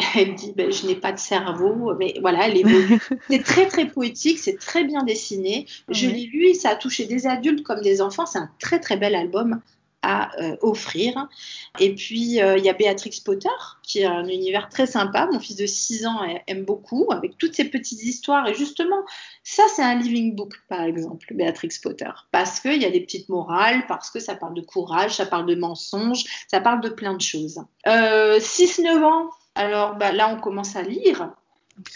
Elle 0.14 0.34
dit 0.34 0.52
ben, 0.56 0.72
Je 0.72 0.86
n'ai 0.86 0.94
pas 0.94 1.12
de 1.12 1.18
cerveau, 1.18 1.94
mais 1.98 2.14
voilà, 2.20 2.48
elle 2.48 2.56
évolue. 2.56 3.00
c'est 3.30 3.42
très 3.42 3.66
très 3.66 3.86
poétique, 3.86 4.38
c'est 4.38 4.58
très 4.58 4.84
bien 4.84 5.02
dessiné. 5.02 5.66
Je 5.88 6.08
l'ai 6.08 6.26
lu, 6.26 6.54
ça 6.54 6.70
a 6.70 6.76
touché 6.76 7.06
des 7.06 7.26
adultes 7.26 7.62
comme 7.62 7.80
des 7.80 8.00
enfants. 8.00 8.26
C'est 8.26 8.38
un 8.38 8.50
très 8.58 8.80
très 8.80 8.96
bel 8.96 9.14
album 9.14 9.60
à 10.02 10.30
euh, 10.40 10.56
offrir. 10.62 11.28
Et 11.78 11.94
puis, 11.94 12.40
euh, 12.40 12.56
il 12.56 12.64
y 12.64 12.70
a 12.70 12.72
Béatrix 12.72 13.20
Potter, 13.22 13.48
qui 13.82 14.02
a 14.02 14.12
un 14.12 14.28
univers 14.28 14.70
très 14.70 14.86
sympa. 14.86 15.28
Mon 15.30 15.38
fils 15.38 15.56
de 15.56 15.66
6 15.66 16.06
ans 16.06 16.20
aime 16.46 16.64
beaucoup, 16.64 17.08
avec 17.12 17.36
toutes 17.36 17.54
ces 17.54 17.64
petites 17.64 18.02
histoires. 18.02 18.48
Et 18.48 18.54
justement, 18.54 19.04
ça, 19.44 19.62
c'est 19.74 19.82
un 19.82 19.96
living 19.96 20.34
book, 20.34 20.54
par 20.68 20.82
exemple, 20.82 21.34
Béatrix 21.34 21.68
Potter. 21.82 22.10
Parce 22.32 22.60
qu'il 22.60 22.80
y 22.80 22.86
a 22.86 22.90
des 22.90 23.00
petites 23.00 23.28
morales, 23.28 23.84
parce 23.88 24.10
que 24.10 24.20
ça 24.20 24.34
parle 24.34 24.54
de 24.54 24.62
courage, 24.62 25.16
ça 25.16 25.26
parle 25.26 25.44
de 25.46 25.54
mensonges, 25.54 26.24
ça 26.48 26.60
parle 26.60 26.80
de 26.80 26.88
plein 26.88 27.14
de 27.14 27.20
choses. 27.20 27.60
6-9 27.86 29.04
ans, 29.04 29.30
alors 29.60 29.94
bah, 29.94 30.10
là, 30.10 30.28
on 30.34 30.40
commence 30.40 30.74
à 30.74 30.82
lire. 30.82 31.34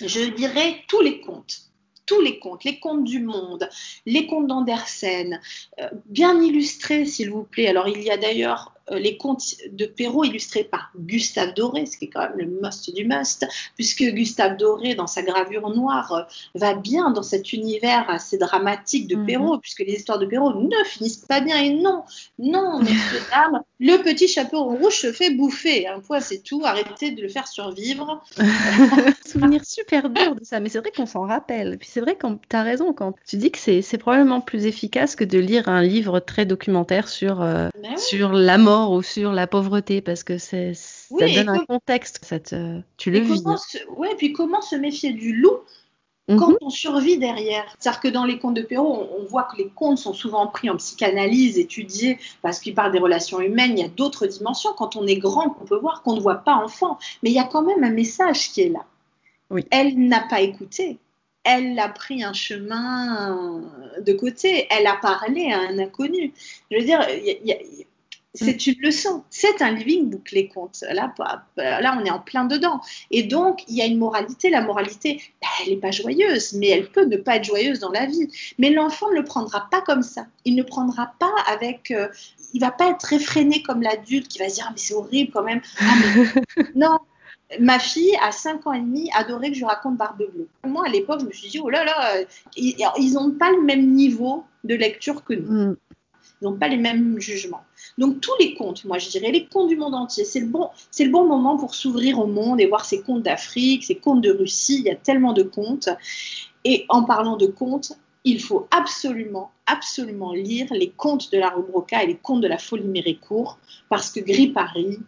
Je 0.00 0.30
dirais 0.30 0.82
tous 0.86 1.00
les 1.00 1.20
contes. 1.20 1.62
Tous 2.06 2.20
les 2.20 2.38
contes, 2.38 2.64
les 2.64 2.78
contes 2.78 3.04
du 3.04 3.20
monde, 3.20 3.66
les 4.04 4.26
contes 4.26 4.46
d'Andersen, 4.46 5.40
euh, 5.80 5.88
bien 6.04 6.38
illustrés 6.42 7.06
s'il 7.06 7.30
vous 7.30 7.44
plaît. 7.44 7.68
Alors 7.68 7.88
il 7.88 8.02
y 8.02 8.10
a 8.10 8.18
d'ailleurs 8.18 8.73
les 8.90 9.16
contes 9.16 9.54
de 9.70 9.86
Perrault 9.86 10.24
illustrés 10.24 10.64
par 10.64 10.90
Gustave 10.98 11.54
Doré, 11.54 11.86
ce 11.86 11.96
qui 11.96 12.06
est 12.06 12.08
quand 12.08 12.20
même 12.20 12.36
le 12.36 12.46
must 12.46 12.94
du 12.94 13.04
must, 13.06 13.46
puisque 13.76 14.02
Gustave 14.02 14.56
Doré, 14.56 14.94
dans 14.94 15.06
sa 15.06 15.22
gravure 15.22 15.70
noire, 15.70 16.12
euh, 16.12 16.22
va 16.54 16.74
bien 16.74 17.10
dans 17.10 17.22
cet 17.22 17.52
univers 17.52 18.08
assez 18.08 18.38
dramatique 18.38 19.08
de 19.08 19.16
mhm. 19.16 19.26
Perrault, 19.26 19.58
puisque 19.58 19.80
les 19.80 19.94
histoires 19.94 20.18
de 20.18 20.26
Perrault 20.26 20.54
ne 20.54 20.84
finissent 20.84 21.24
pas 21.28 21.40
bien. 21.40 21.56
Et 21.56 21.70
non, 21.70 22.04
non, 22.38 22.78
messieurs, 22.80 23.22
dames, 23.30 23.62
le 23.80 24.02
petit 24.02 24.28
chapeau 24.28 24.64
rouge 24.64 25.00
se 25.00 25.12
fait 25.12 25.30
bouffer. 25.30 25.86
Un 25.86 26.00
point, 26.00 26.20
c'est 26.20 26.42
tout. 26.42 26.62
Arrêtez 26.64 27.12
de 27.12 27.22
le 27.22 27.28
faire 27.28 27.46
survivre. 27.46 28.22
Souvenir 29.26 29.64
super 29.64 30.10
dur 30.10 30.34
de 30.34 30.44
ça, 30.44 30.60
mais 30.60 30.68
c'est 30.68 30.78
vrai 30.78 30.92
qu'on 30.94 31.06
s'en 31.06 31.26
rappelle. 31.26 31.78
Puis 31.78 31.88
c'est 31.90 32.00
vrai 32.00 32.16
que 32.16 32.26
tu 32.26 32.56
as 32.56 32.62
raison 32.62 32.92
quand 32.92 33.14
tu 33.26 33.36
dis 33.36 33.50
que 33.50 33.58
c'est 33.58 33.98
probablement 33.98 34.40
plus 34.40 34.66
efficace 34.66 35.16
que 35.16 35.24
de 35.24 35.38
lire 35.38 35.68
un 35.68 35.82
livre 35.82 36.20
très 36.20 36.44
documentaire 36.44 37.08
sur, 37.08 37.42
euh, 37.42 37.68
ben 37.82 37.96
sur 37.96 38.32
la 38.32 38.58
mort 38.58 38.73
ou 38.74 39.02
sur 39.02 39.32
la 39.32 39.46
pauvreté 39.46 40.00
parce 40.00 40.22
que 40.24 40.38
c'est 40.38 40.74
ça 40.74 41.26
donne 41.26 41.48
un 41.48 41.64
contexte, 41.64 42.24
ça 42.24 42.38
tu 42.96 43.10
le 43.10 43.18
vis. 43.18 43.42
Oui, 43.96 44.08
et 44.12 44.16
puis 44.16 44.32
comment 44.32 44.60
se 44.60 44.76
méfier 44.76 45.12
du 45.12 45.34
loup 45.34 45.58
quand 46.28 46.48
mhm. 46.48 46.58
on 46.62 46.70
survit 46.70 47.18
derrière? 47.18 47.64
C'est-à-dire 47.78 48.00
que 48.00 48.08
dans 48.08 48.24
les 48.24 48.38
contes 48.38 48.54
de 48.54 48.62
Perrault, 48.62 49.08
on, 49.18 49.24
voit 49.24 49.44
que 49.44 49.56
les 49.56 49.68
contes 49.68 49.98
sont 49.98 50.14
souvent 50.14 50.46
pris 50.46 50.70
en 50.70 50.76
psychanalyse, 50.76 51.58
étudiés, 51.58 52.18
parce 52.42 52.60
qu'ils 52.60 52.74
parlent 52.74 52.92
des 52.92 52.98
relations 52.98 53.40
humaines. 53.40 53.72
Il 53.76 53.82
y 53.82 53.84
a 53.84 53.88
d'autres 53.88 54.26
dimensions. 54.26 54.70
Quand 54.76 54.96
on 54.96 55.06
est 55.06 55.18
grand, 55.18 55.56
on 55.60 55.64
peut 55.64 55.78
voir 55.78 56.02
qu'on 56.02 56.14
ne 56.14 56.20
voit 56.20 56.36
pas 56.36 56.54
enfant. 56.54 56.98
Mais 57.22 57.30
il 57.30 57.34
y 57.34 57.38
a 57.38 57.44
quand 57.44 57.62
même 57.62 57.84
un 57.84 57.90
message 57.90 58.52
qui 58.52 58.62
est 58.62 58.70
là. 58.70 58.84
Oui. 59.50 59.66
Elle 59.70 59.98
n'a 59.98 60.20
pas 60.20 60.40
écouté. 60.40 60.98
Elle 61.44 61.78
a 61.78 61.88
pris 61.90 62.24
un 62.24 62.32
chemin 62.32 63.62
de 64.00 64.12
côté. 64.14 64.66
Elle 64.70 64.86
a 64.86 64.94
parlé 64.94 65.52
à 65.52 65.60
un 65.60 65.78
inconnu. 65.78 66.32
Je 66.70 66.78
veux 66.78 66.84
dire, 66.84 67.06
il 67.10 67.46
y 67.46 67.52
a, 67.52 67.56
c'est 68.34 68.66
une 68.66 68.80
leçon. 68.80 69.22
C'est 69.30 69.62
un 69.62 69.70
living 69.70 70.10
book, 70.10 70.32
les 70.32 70.48
contes. 70.48 70.82
Là, 70.92 71.14
là, 71.56 71.98
on 72.00 72.04
est 72.04 72.10
en 72.10 72.18
plein 72.18 72.44
dedans. 72.44 72.80
Et 73.10 73.22
donc, 73.22 73.62
il 73.68 73.76
y 73.76 73.82
a 73.82 73.86
une 73.86 73.98
moralité. 73.98 74.50
La 74.50 74.60
moralité, 74.60 75.22
bah, 75.40 75.48
elle 75.62 75.74
n'est 75.74 75.80
pas 75.80 75.92
joyeuse, 75.92 76.52
mais 76.54 76.68
elle 76.68 76.90
peut 76.90 77.04
ne 77.04 77.16
pas 77.16 77.36
être 77.36 77.44
joyeuse 77.44 77.78
dans 77.78 77.92
la 77.92 78.06
vie. 78.06 78.28
Mais 78.58 78.70
l'enfant 78.70 79.08
ne 79.10 79.16
le 79.16 79.24
prendra 79.24 79.68
pas 79.70 79.80
comme 79.82 80.02
ça. 80.02 80.26
Il 80.44 80.56
ne 80.56 80.62
prendra 80.62 81.14
pas 81.18 81.32
avec. 81.46 81.92
Euh, 81.92 82.08
il 82.52 82.60
va 82.60 82.72
pas 82.72 82.90
être 82.90 83.04
réfréné 83.04 83.62
comme 83.62 83.82
l'adulte 83.82 84.28
qui 84.28 84.38
va 84.38 84.48
se 84.48 84.56
dire 84.56 84.66
ah, 84.68 84.72
mais 84.72 84.78
c'est 84.78 84.94
horrible 84.94 85.30
quand 85.32 85.44
même. 85.44 85.60
Ah, 85.80 85.94
non. 86.74 86.98
Ma 87.60 87.78
fille, 87.78 88.16
à 88.20 88.32
5 88.32 88.66
ans 88.66 88.72
et 88.72 88.80
demi, 88.80 89.10
adorait 89.14 89.50
que 89.50 89.56
je 89.56 89.64
raconte 89.64 89.96
Barbe 89.96 90.24
Bleue. 90.32 90.48
Moi, 90.66 90.84
à 90.86 90.90
l'époque, 90.90 91.20
je 91.20 91.26
me 91.26 91.30
suis 91.30 91.50
dit, 91.50 91.60
oh 91.60 91.68
là 91.68 91.84
là, 91.84 92.14
ils 92.56 93.12
n'ont 93.12 93.30
pas 93.32 93.50
le 93.52 93.62
même 93.62 93.92
niveau 93.92 94.44
de 94.64 94.74
lecture 94.74 95.22
que 95.22 95.34
nous. 95.34 95.52
Mm. 95.52 95.76
Ils 96.40 96.44
n'ont 96.44 96.56
pas 96.56 96.68
les 96.68 96.76
mêmes 96.76 97.20
jugements. 97.20 97.64
Donc 97.98 98.20
tous 98.20 98.32
les 98.40 98.54
contes, 98.54 98.84
moi 98.84 98.98
je 98.98 99.08
dirais 99.08 99.30
les 99.30 99.46
contes 99.46 99.68
du 99.68 99.76
monde 99.76 99.94
entier, 99.94 100.24
c'est 100.24 100.40
le 100.40 100.46
bon, 100.46 100.70
moment 101.24 101.56
pour 101.56 101.74
s'ouvrir 101.74 102.18
au 102.18 102.26
monde 102.26 102.60
et 102.60 102.66
voir 102.66 102.84
ces 102.84 103.02
contes 103.02 103.22
d'Afrique, 103.22 103.84
ces 103.84 103.96
contes 103.96 104.20
de 104.20 104.30
Russie. 104.30 104.78
Il 104.80 104.84
y 104.86 104.90
a 104.90 104.96
tellement 104.96 105.32
de 105.32 105.42
contes. 105.42 105.88
Et 106.64 106.86
en 106.88 107.04
parlant 107.04 107.36
de 107.36 107.46
contes, 107.46 107.92
il 108.24 108.42
faut 108.42 108.66
absolument, 108.70 109.52
absolument 109.66 110.32
lire 110.32 110.66
les 110.70 110.90
contes 110.90 111.30
de 111.30 111.38
la 111.38 111.50
rue 111.50 111.62
Broca 111.62 112.02
et 112.02 112.06
les 112.06 112.16
contes 112.16 112.40
de 112.40 112.48
la 112.48 112.58
folie 112.58 112.88
Méricourt, 112.88 113.58
parce 113.90 114.10
que 114.10 114.20
Gris 114.20 114.48
Paris, 114.48 114.98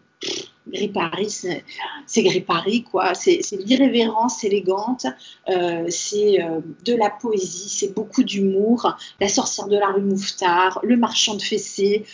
c'est 2.06 2.22
Gris 2.22 2.40
Paris, 2.40 2.82
quoi. 2.82 3.14
C'est 3.14 3.40
l'irrévérence 3.52 4.44
élégante, 4.44 5.06
euh, 5.48 5.86
c'est 5.88 6.42
euh, 6.42 6.60
de 6.84 6.94
la 6.94 7.10
poésie, 7.10 7.68
c'est 7.68 7.94
beaucoup 7.94 8.22
d'humour. 8.22 8.96
La 9.20 9.28
sorcière 9.28 9.68
de 9.68 9.76
la 9.78 9.88
rue 9.88 10.02
Mouffetard, 10.02 10.80
Le 10.82 10.96
marchand 10.96 11.34
de 11.34 11.42
fessées, 11.42 12.04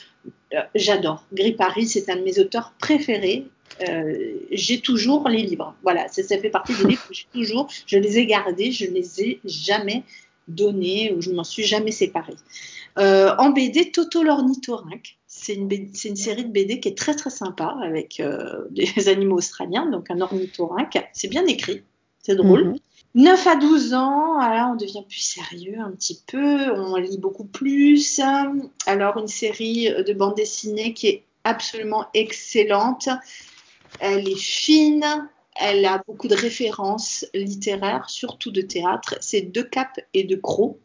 j'adore. 0.75 1.25
Gris 1.33 1.53
Paris, 1.53 1.87
c'est 1.87 2.11
un 2.11 2.17
de 2.17 2.23
mes 2.23 2.39
auteurs 2.39 2.75
préférés. 2.79 3.47
j'ai 4.51 4.81
toujours 4.81 5.29
les 5.29 5.43
livres. 5.43 5.75
Voilà, 5.83 6.09
ça, 6.09 6.23
fait 6.39 6.51
partie 6.51 6.75
des 6.75 6.89
livres 6.91 7.09
que 7.09 7.15
j'ai 7.15 7.27
toujours. 7.33 7.69
Je 7.87 7.99
les 7.99 8.19
ai 8.19 8.27
gardés, 8.27 8.71
je 8.71 8.87
ne 8.87 8.93
les 8.93 9.23
ai 9.23 9.41
jamais 9.45 10.05
donnés 10.49 11.13
ou 11.13 11.23
je 11.23 11.31
ne 11.31 11.37
m'en 11.37 11.45
suis 11.45 11.65
jamais 11.65 11.93
séparée. 11.93 12.37
en 12.97 13.51
BD, 13.51 13.91
Toto 13.91 14.23
l'ornithorynque. 14.23 15.17
C'est 15.35 15.55
une, 15.55 16.15
série 16.15 16.45
de 16.45 16.53
BD 16.53 16.79
qui 16.79 16.89
est 16.89 16.97
très 16.97 17.15
très 17.15 17.31
sympa 17.31 17.77
avec 17.83 18.21
euh, 18.21 18.67
des 18.71 19.09
animaux 19.09 19.39
australiens, 19.39 19.87
donc 19.91 20.11
un 20.11 20.21
ornithorynque. 20.21 20.99
C'est 21.15 21.29
bien 21.29 21.47
écrit, 21.47 21.83
c'est 22.23 22.37
drôle. 22.37 22.75
9 23.15 23.45
mhm. 23.45 23.53
à 23.53 23.57
12 23.57 23.95
ans, 23.95 24.39
là 24.39 24.71
on 24.73 24.77
devient 24.77 25.05
plus 25.07 25.21
sérieux 25.21 25.79
un 25.81 25.91
petit 25.91 26.23
peu, 26.27 26.73
on 26.73 26.97
lit 26.97 27.19
beaucoup 27.19 27.45
plus. 27.45 28.21
Alors 28.87 29.19
une 29.19 29.29
série 29.29 29.91
de 29.91 30.13
bandes 30.15 30.37
dessinées 30.37 30.95
qui 30.95 31.09
est 31.09 31.25
absolument 31.45 32.07
excellente. 32.15 33.09
Elle 34.01 34.29
est 34.29 34.41
fine, 34.41 35.29
elle 35.57 35.85
a 35.85 36.03
beaucoup 36.07 36.29
de 36.29 36.35
références 36.35 37.27
littéraires, 37.35 38.09
surtout 38.09 38.51
de 38.51 38.63
théâtre. 38.63 39.17
C'est 39.21 39.43
Deux 39.43 39.65
Capes 39.65 40.01
et 40.15 40.25
de 40.25 40.37
Crocs 40.37 40.79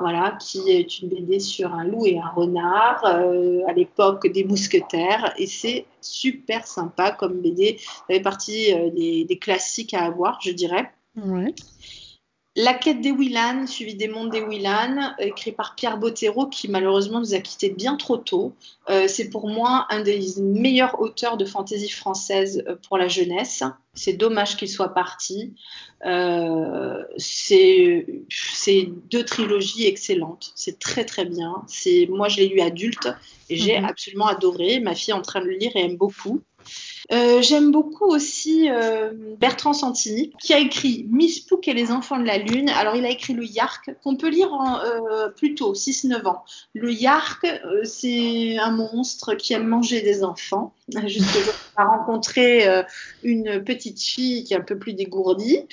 voilà, 0.00 0.36
qui 0.40 0.70
est 0.70 1.00
une 1.00 1.08
BD 1.08 1.40
sur 1.40 1.72
un 1.72 1.84
loup 1.84 2.06
et 2.06 2.18
un 2.18 2.28
renard 2.28 3.04
euh, 3.04 3.60
à 3.66 3.72
l'époque 3.72 4.26
des 4.30 4.44
mousquetaires. 4.44 5.32
Et 5.38 5.46
c'est 5.46 5.86
super 6.00 6.66
sympa 6.66 7.12
comme 7.12 7.40
BD. 7.40 7.78
Ça 7.78 8.02
fait 8.08 8.20
partie 8.20 8.72
euh, 8.72 8.90
des, 8.90 9.38
classiques 9.40 9.94
à 9.94 10.04
avoir, 10.04 10.40
je 10.42 10.50
dirais. 10.50 10.90
Ouais. 11.16 11.54
La 12.58 12.72
quête 12.72 13.02
des 13.02 13.12
Willan, 13.12 13.66
suivi 13.66 13.96
des 13.96 14.08
mondes 14.08 14.30
des 14.30 14.40
Willan, 14.40 15.14
écrit 15.18 15.52
par 15.52 15.74
Pierre 15.74 15.98
Bottero, 15.98 16.46
qui 16.46 16.68
malheureusement 16.68 17.20
nous 17.20 17.34
a 17.34 17.40
quittés 17.40 17.68
bien 17.68 17.96
trop 17.96 18.16
tôt. 18.16 18.54
Euh, 18.88 19.08
c'est 19.08 19.28
pour 19.28 19.46
moi 19.46 19.86
un 19.90 20.00
des 20.00 20.20
meilleurs 20.40 20.98
auteurs 20.98 21.36
de 21.36 21.44
fantaisie 21.44 21.90
française 21.90 22.64
euh, 22.66 22.76
pour 22.88 22.96
la 22.96 23.08
jeunesse. 23.08 23.62
C'est 23.92 24.14
dommage 24.14 24.56
qu'il 24.56 24.70
soit 24.70 24.94
parti. 24.94 25.52
Euh, 26.06 27.02
c'est 27.18 28.06
deux 29.10 29.24
trilogies 29.26 29.86
excellentes. 29.86 30.52
C'est 30.54 30.78
très 30.78 31.04
très 31.04 31.26
bien. 31.26 31.62
Moi, 32.08 32.28
je 32.28 32.38
l'ai 32.38 32.48
lu 32.48 32.62
adulte 32.62 33.08
et 33.50 33.58
j'ai 33.58 33.78
mhm. 33.78 33.84
absolument 33.84 34.28
adoré. 34.28 34.80
Ma 34.80 34.94
fille 34.94 35.12
est 35.12 35.16
en 35.16 35.20
train 35.20 35.40
de 35.40 35.46
le 35.46 35.56
lire 35.58 35.72
et 35.74 35.80
aime 35.80 35.98
beaucoup. 35.98 36.40
Euh, 37.12 37.40
j'aime 37.40 37.70
beaucoup 37.70 38.06
aussi 38.06 38.68
euh, 38.68 39.12
Bertrand 39.38 39.72
Santini, 39.72 40.32
qui 40.40 40.52
a 40.52 40.58
écrit 40.58 41.06
Miss 41.08 41.40
Pook 41.40 41.68
et 41.68 41.74
les 41.74 41.92
enfants 41.92 42.18
de 42.18 42.24
la 42.24 42.38
lune. 42.38 42.68
Alors, 42.70 42.96
il 42.96 43.04
a 43.04 43.10
écrit 43.10 43.32
le 43.32 43.44
Yark, 43.44 43.90
qu'on 44.02 44.16
peut 44.16 44.28
lire 44.28 44.52
en, 44.52 44.80
euh, 44.80 45.28
plus 45.28 45.54
tôt, 45.54 45.74
6-9 45.74 46.26
ans. 46.26 46.44
Le 46.74 46.92
Yark, 46.92 47.46
c'est 47.84 48.58
un 48.58 48.72
monstre 48.72 49.34
qui 49.34 49.52
aime 49.52 49.66
manger 49.66 50.02
des 50.02 50.24
enfants. 50.24 50.74
Jusque 51.06 51.38
a 51.76 51.84
rencontré 51.84 52.64
une 53.22 53.62
petite 53.62 54.00
fille 54.00 54.44
qui 54.44 54.54
est 54.54 54.56
un 54.56 54.62
peu 54.62 54.78
plus 54.78 54.94
dégourdie 54.94 55.66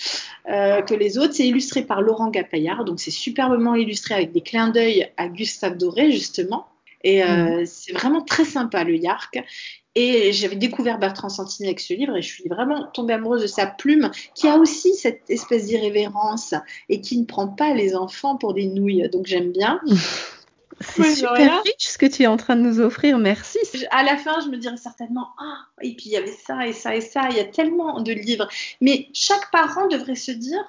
que 0.45 0.93
les 0.93 1.17
autres. 1.17 1.33
C'est 1.33 1.47
illustré 1.47 1.83
par 1.83 2.01
Laurent 2.01 2.29
Gapaillard, 2.29 2.83
donc 2.83 2.99
c'est 2.99 3.11
superbement 3.11 3.75
illustré 3.75 4.15
avec 4.15 4.31
des 4.31 4.41
clins 4.41 4.69
d'œil 4.69 5.11
à 5.17 5.27
Gustave 5.27 5.77
Doré, 5.77 6.11
justement. 6.11 6.67
Et 7.03 7.23
mmh. 7.23 7.65
c'est 7.65 7.93
vraiment 7.93 8.21
très 8.21 8.45
sympa 8.45 8.83
le 8.83 8.95
Yark. 8.95 9.43
Et 9.95 10.33
j'avais 10.33 10.55
découvert 10.55 10.97
Bertrand 10.97 11.29
Santini 11.29 11.67
avec 11.67 11.79
ce 11.79 11.93
livre 11.93 12.15
et 12.17 12.21
je 12.21 12.27
suis 12.27 12.49
vraiment 12.49 12.87
tombée 12.93 13.13
amoureuse 13.13 13.43
de 13.43 13.47
sa 13.47 13.67
plume, 13.67 14.09
qui 14.33 14.47
a 14.47 14.57
aussi 14.57 14.95
cette 14.95 15.29
espèce 15.29 15.67
d'irrévérence 15.67 16.55
et 16.89 16.99
qui 16.99 17.19
ne 17.19 17.25
prend 17.25 17.47
pas 17.47 17.73
les 17.73 17.95
enfants 17.95 18.35
pour 18.37 18.53
des 18.55 18.65
nouilles. 18.65 19.07
Donc 19.09 19.27
j'aime 19.27 19.51
bien. 19.51 19.79
C'est 20.79 21.15
super 21.15 21.61
riche 21.63 21.75
ce 21.77 21.97
que 21.97 22.05
tu 22.05 22.23
es 22.23 22.27
en 22.27 22.37
train 22.37 22.55
de 22.55 22.61
nous 22.61 22.79
offrir, 22.79 23.17
merci. 23.17 23.59
À 23.91 24.03
la 24.03 24.17
fin, 24.17 24.39
je 24.41 24.49
me 24.49 24.57
dirais 24.57 24.77
certainement, 24.77 25.29
ah, 25.39 25.59
et 25.81 25.95
puis 25.95 26.05
il 26.07 26.11
y 26.11 26.17
avait 26.17 26.31
ça 26.31 26.67
et 26.67 26.73
ça 26.73 26.95
et 26.95 27.01
ça, 27.01 27.27
il 27.29 27.37
y 27.37 27.39
a 27.39 27.45
tellement 27.45 28.01
de 28.01 28.11
livres. 28.11 28.47
Mais 28.81 29.07
chaque 29.13 29.51
parent 29.51 29.87
devrait 29.87 30.15
se 30.15 30.31
dire, 30.31 30.63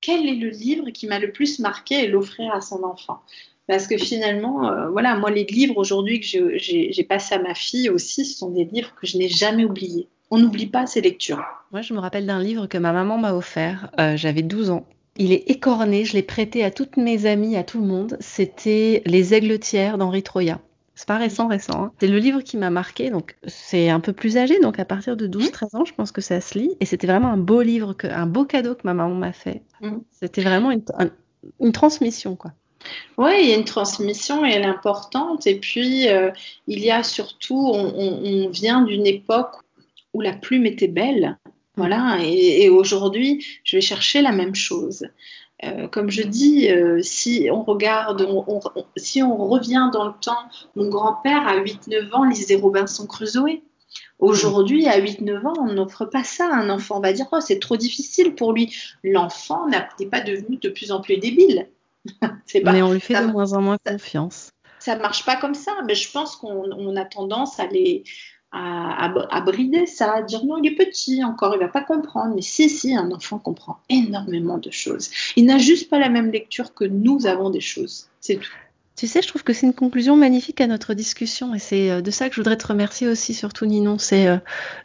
quel 0.00 0.28
est 0.28 0.34
le 0.34 0.48
livre 0.48 0.90
qui 0.90 1.06
m'a 1.06 1.18
le 1.18 1.32
plus 1.32 1.58
marqué 1.58 2.04
et 2.04 2.06
l'offrir 2.08 2.52
à 2.52 2.60
son 2.60 2.82
enfant? 2.84 3.22
Parce 3.66 3.86
que 3.86 3.98
finalement, 3.98 4.70
euh, 4.70 4.88
voilà, 4.90 5.16
moi, 5.16 5.30
les 5.30 5.44
livres 5.44 5.76
aujourd'hui 5.76 6.20
que 6.20 6.56
j'ai 6.56 7.04
passé 7.04 7.34
à 7.34 7.38
ma 7.40 7.54
fille 7.54 7.90
aussi, 7.90 8.24
ce 8.24 8.38
sont 8.38 8.50
des 8.50 8.64
livres 8.64 8.94
que 9.00 9.06
je 9.06 9.18
n'ai 9.18 9.28
jamais 9.28 9.64
oubliés. 9.64 10.08
On 10.30 10.38
n'oublie 10.38 10.66
pas 10.66 10.86
ces 10.86 11.00
lectures. 11.00 11.42
Moi, 11.72 11.82
je 11.82 11.94
me 11.94 11.98
rappelle 11.98 12.26
d'un 12.26 12.40
livre 12.40 12.66
que 12.66 12.78
ma 12.78 12.92
maman 12.92 13.18
m'a 13.18 13.34
offert. 13.34 13.90
Euh, 14.00 14.16
j'avais 14.16 14.42
12 14.42 14.70
ans. 14.70 14.86
Il 15.16 15.32
est 15.32 15.50
écorné, 15.50 16.04
je 16.04 16.14
l'ai 16.14 16.22
prêté 16.22 16.62
à 16.62 16.70
toutes 16.70 16.96
mes 16.96 17.26
amies, 17.26 17.56
à 17.56 17.64
tout 17.64 17.80
le 17.80 17.86
monde. 17.86 18.16
C'était 18.20 19.02
Les 19.06 19.34
Aigletières 19.34 19.98
d'Henri 19.98 20.22
Troya. 20.22 20.60
C'est 20.94 21.08
pas 21.08 21.18
récent, 21.18 21.46
récent. 21.46 21.84
Hein. 21.84 21.92
C'est 22.00 22.08
le 22.08 22.18
livre 22.18 22.40
qui 22.40 22.56
m'a 22.56 22.70
marqué, 22.70 23.10
donc 23.10 23.36
c'est 23.46 23.90
un 23.90 24.00
peu 24.00 24.14
plus 24.14 24.38
âgé, 24.38 24.58
donc 24.60 24.78
à 24.78 24.86
partir 24.86 25.16
de 25.16 25.28
12-13 25.28 25.76
ans, 25.76 25.84
je 25.84 25.92
pense 25.92 26.10
que 26.10 26.22
ça 26.22 26.40
se 26.40 26.58
lit. 26.58 26.74
Et 26.80 26.86
c'était 26.86 27.06
vraiment 27.06 27.28
un 27.28 27.36
beau 27.36 27.60
livre, 27.60 27.92
que, 27.92 28.06
un 28.06 28.26
beau 28.26 28.44
cadeau 28.44 28.74
que 28.74 28.80
ma 28.84 28.94
maman 28.94 29.14
m'a 29.14 29.32
fait. 29.32 29.62
Mmh. 29.82 29.96
C'était 30.10 30.42
vraiment 30.42 30.70
une, 30.70 30.82
une 31.60 31.72
transmission, 31.72 32.34
quoi. 32.34 32.52
Oui, 33.18 33.32
il 33.40 33.48
y 33.48 33.52
a 33.52 33.56
une 33.56 33.64
transmission 33.64 34.44
et 34.44 34.50
elle 34.50 34.62
est 34.62 34.66
importante. 34.66 35.46
Et 35.46 35.58
puis, 35.58 36.08
euh, 36.08 36.30
il 36.66 36.80
y 36.80 36.90
a 36.90 37.02
surtout, 37.02 37.70
on, 37.72 38.48
vient 38.50 38.82
d'une 38.82 39.06
époque 39.06 39.54
où 40.12 40.20
la 40.20 40.32
plume 40.32 40.66
était 40.66 40.88
belle. 40.88 41.38
Voilà, 41.76 42.18
et, 42.22 42.68
aujourd'hui, 42.70 43.44
je 43.64 43.76
vais 43.76 43.82
chercher 43.82 44.22
la 44.22 44.32
même 44.32 44.54
chose. 44.54 45.06
Euh, 45.64 45.88
comme 45.88 46.10
je 46.10 46.22
dis, 46.22 46.70
euh, 46.70 47.00
si 47.02 47.48
on 47.50 47.62
regarde, 47.62 48.26
si 48.96 49.22
on 49.22 49.36
revient 49.48 49.88
dans 49.92 50.06
le 50.06 50.12
temps, 50.20 50.48
mon 50.74 50.88
grand-père 50.88 51.46
à 51.48 51.56
8-9 51.56 52.12
ans 52.12 52.24
lisait 52.24 52.56
Robinson 52.56 53.06
Crusoe. 53.06 53.62
Aujourd'hui, 54.18 54.86
à 54.86 54.98
8-9 54.98 55.46
ans, 55.46 55.54
on 55.58 55.72
n'offre 55.74 56.04
pas 56.06 56.24
ça 56.24 56.48
un 56.50 56.70
enfant. 56.70 57.00
Va 57.00 57.12
dire, 57.12 57.26
oh, 57.32 57.40
c'est 57.40 57.58
trop 57.58 57.76
difficile 57.76 58.34
pour 58.34 58.52
lui. 58.52 58.74
L'enfant 59.04 59.66
n'est 59.68 60.06
pas 60.06 60.20
devenu 60.20 60.56
de 60.56 60.68
plus 60.68 60.92
en 60.92 61.00
plus 61.00 61.18
débile. 61.18 61.68
mais 62.64 62.82
on 62.82 62.92
lui 62.92 63.00
fait 63.00 63.20
de 63.20 63.26
moins 63.26 63.52
en 63.52 63.62
moins 63.62 63.78
confiance. 63.84 64.50
Ça 64.78 64.96
ne 64.96 65.00
marche 65.00 65.24
pas 65.24 65.36
comme 65.36 65.54
ça, 65.54 65.72
mais 65.86 65.94
je 65.94 66.10
pense 66.10 66.36
qu'on 66.36 66.96
a 66.96 67.04
tendance 67.04 67.58
à 67.58 67.66
les 67.66 68.04
à, 68.52 69.40
brider 69.44 69.86
ça, 69.86 70.14
à 70.14 70.22
dire 70.22 70.44
non, 70.44 70.58
il 70.62 70.72
est 70.72 70.76
petit 70.76 71.22
encore, 71.24 71.54
il 71.54 71.60
va 71.60 71.68
pas 71.68 71.82
comprendre. 71.82 72.34
Mais 72.34 72.42
si, 72.42 72.70
si, 72.70 72.96
un 72.96 73.10
enfant 73.10 73.38
comprend 73.38 73.78
énormément 73.88 74.58
de 74.58 74.70
choses. 74.70 75.10
Il 75.36 75.46
n'a 75.46 75.58
juste 75.58 75.90
pas 75.90 75.98
la 75.98 76.08
même 76.08 76.30
lecture 76.30 76.74
que 76.74 76.84
nous 76.84 77.26
avons 77.26 77.50
des 77.50 77.60
choses. 77.60 78.08
C'est 78.20 78.36
tout. 78.36 78.50
Tu 78.96 79.06
sais, 79.06 79.20
je 79.20 79.28
trouve 79.28 79.44
que 79.44 79.52
c'est 79.52 79.66
une 79.66 79.74
conclusion 79.74 80.16
magnifique 80.16 80.60
à 80.62 80.66
notre 80.66 80.94
discussion 80.94 81.54
et 81.54 81.58
c'est 81.58 81.90
euh, 81.90 82.00
de 82.00 82.10
ça 82.10 82.30
que 82.30 82.34
je 82.34 82.40
voudrais 82.40 82.56
te 82.56 82.66
remercier 82.66 83.08
aussi, 83.08 83.34
surtout 83.34 83.66
Ninon, 83.66 83.98
c'est 83.98 84.26
euh, 84.26 84.38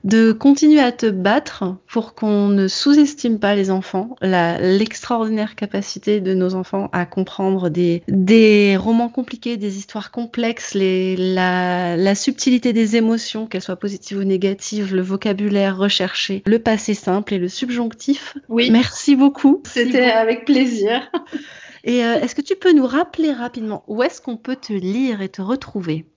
de 0.04 0.34
continuer 0.34 0.82
à 0.82 0.91
te 0.91 1.06
battre 1.06 1.78
pour 1.88 2.13
qu'on 2.13 2.50
ne 2.50 2.67
sous-estime 2.67 3.39
pas 3.39 3.56
les 3.56 3.71
enfants, 3.71 4.15
l'extraordinaire 4.21 5.56
capacité 5.56 6.19
de 6.19 6.34
nos 6.34 6.56
enfants 6.56 6.89
à 6.91 7.06
comprendre 7.06 7.69
des, 7.69 8.04
des 8.10 8.76
romans 8.76 9.08
compliqués, 9.08 9.56
des 9.56 9.78
histoires 9.78 10.12
complexes, 10.12 10.74
les, 10.74 11.15
la, 11.15 11.95
la 11.95 12.13
subtilité 12.15 12.74
des 12.74 12.97
émotions, 12.97 13.47
qu'elles 13.47 13.62
soient 13.62 13.78
positives 13.78 14.17
ou 14.17 14.24
négatives, 14.26 14.93
le 14.93 15.02
vocabulaire 15.02 15.78
recherché, 15.78 16.43
le 16.45 16.60
passé 16.60 16.95
simple 16.95 17.34
et 17.34 17.39
le 17.39 17.47
subjonctif. 17.47 18.38
Oui. 18.50 18.71
Merci 18.71 19.15
beaucoup. 19.15 19.63
C'était 19.65 20.12
avec 20.12 20.43
plaisir. 20.43 21.10
Et 21.84 22.04
euh, 22.04 22.20
est-ce 22.20 22.34
que 22.36 22.41
tu 22.41 22.56
peux 22.56 22.74
nous 22.74 22.88
rappeler 22.88 23.32
rapidement 23.32 23.84
où 23.88 24.02
est-ce 24.04 24.22
qu'on 24.22 24.38
peut 24.38 24.56
te 24.56 24.74
lire 24.74 25.22
et 25.22 25.30
te 25.30 25.41
retrouver? 25.44 26.11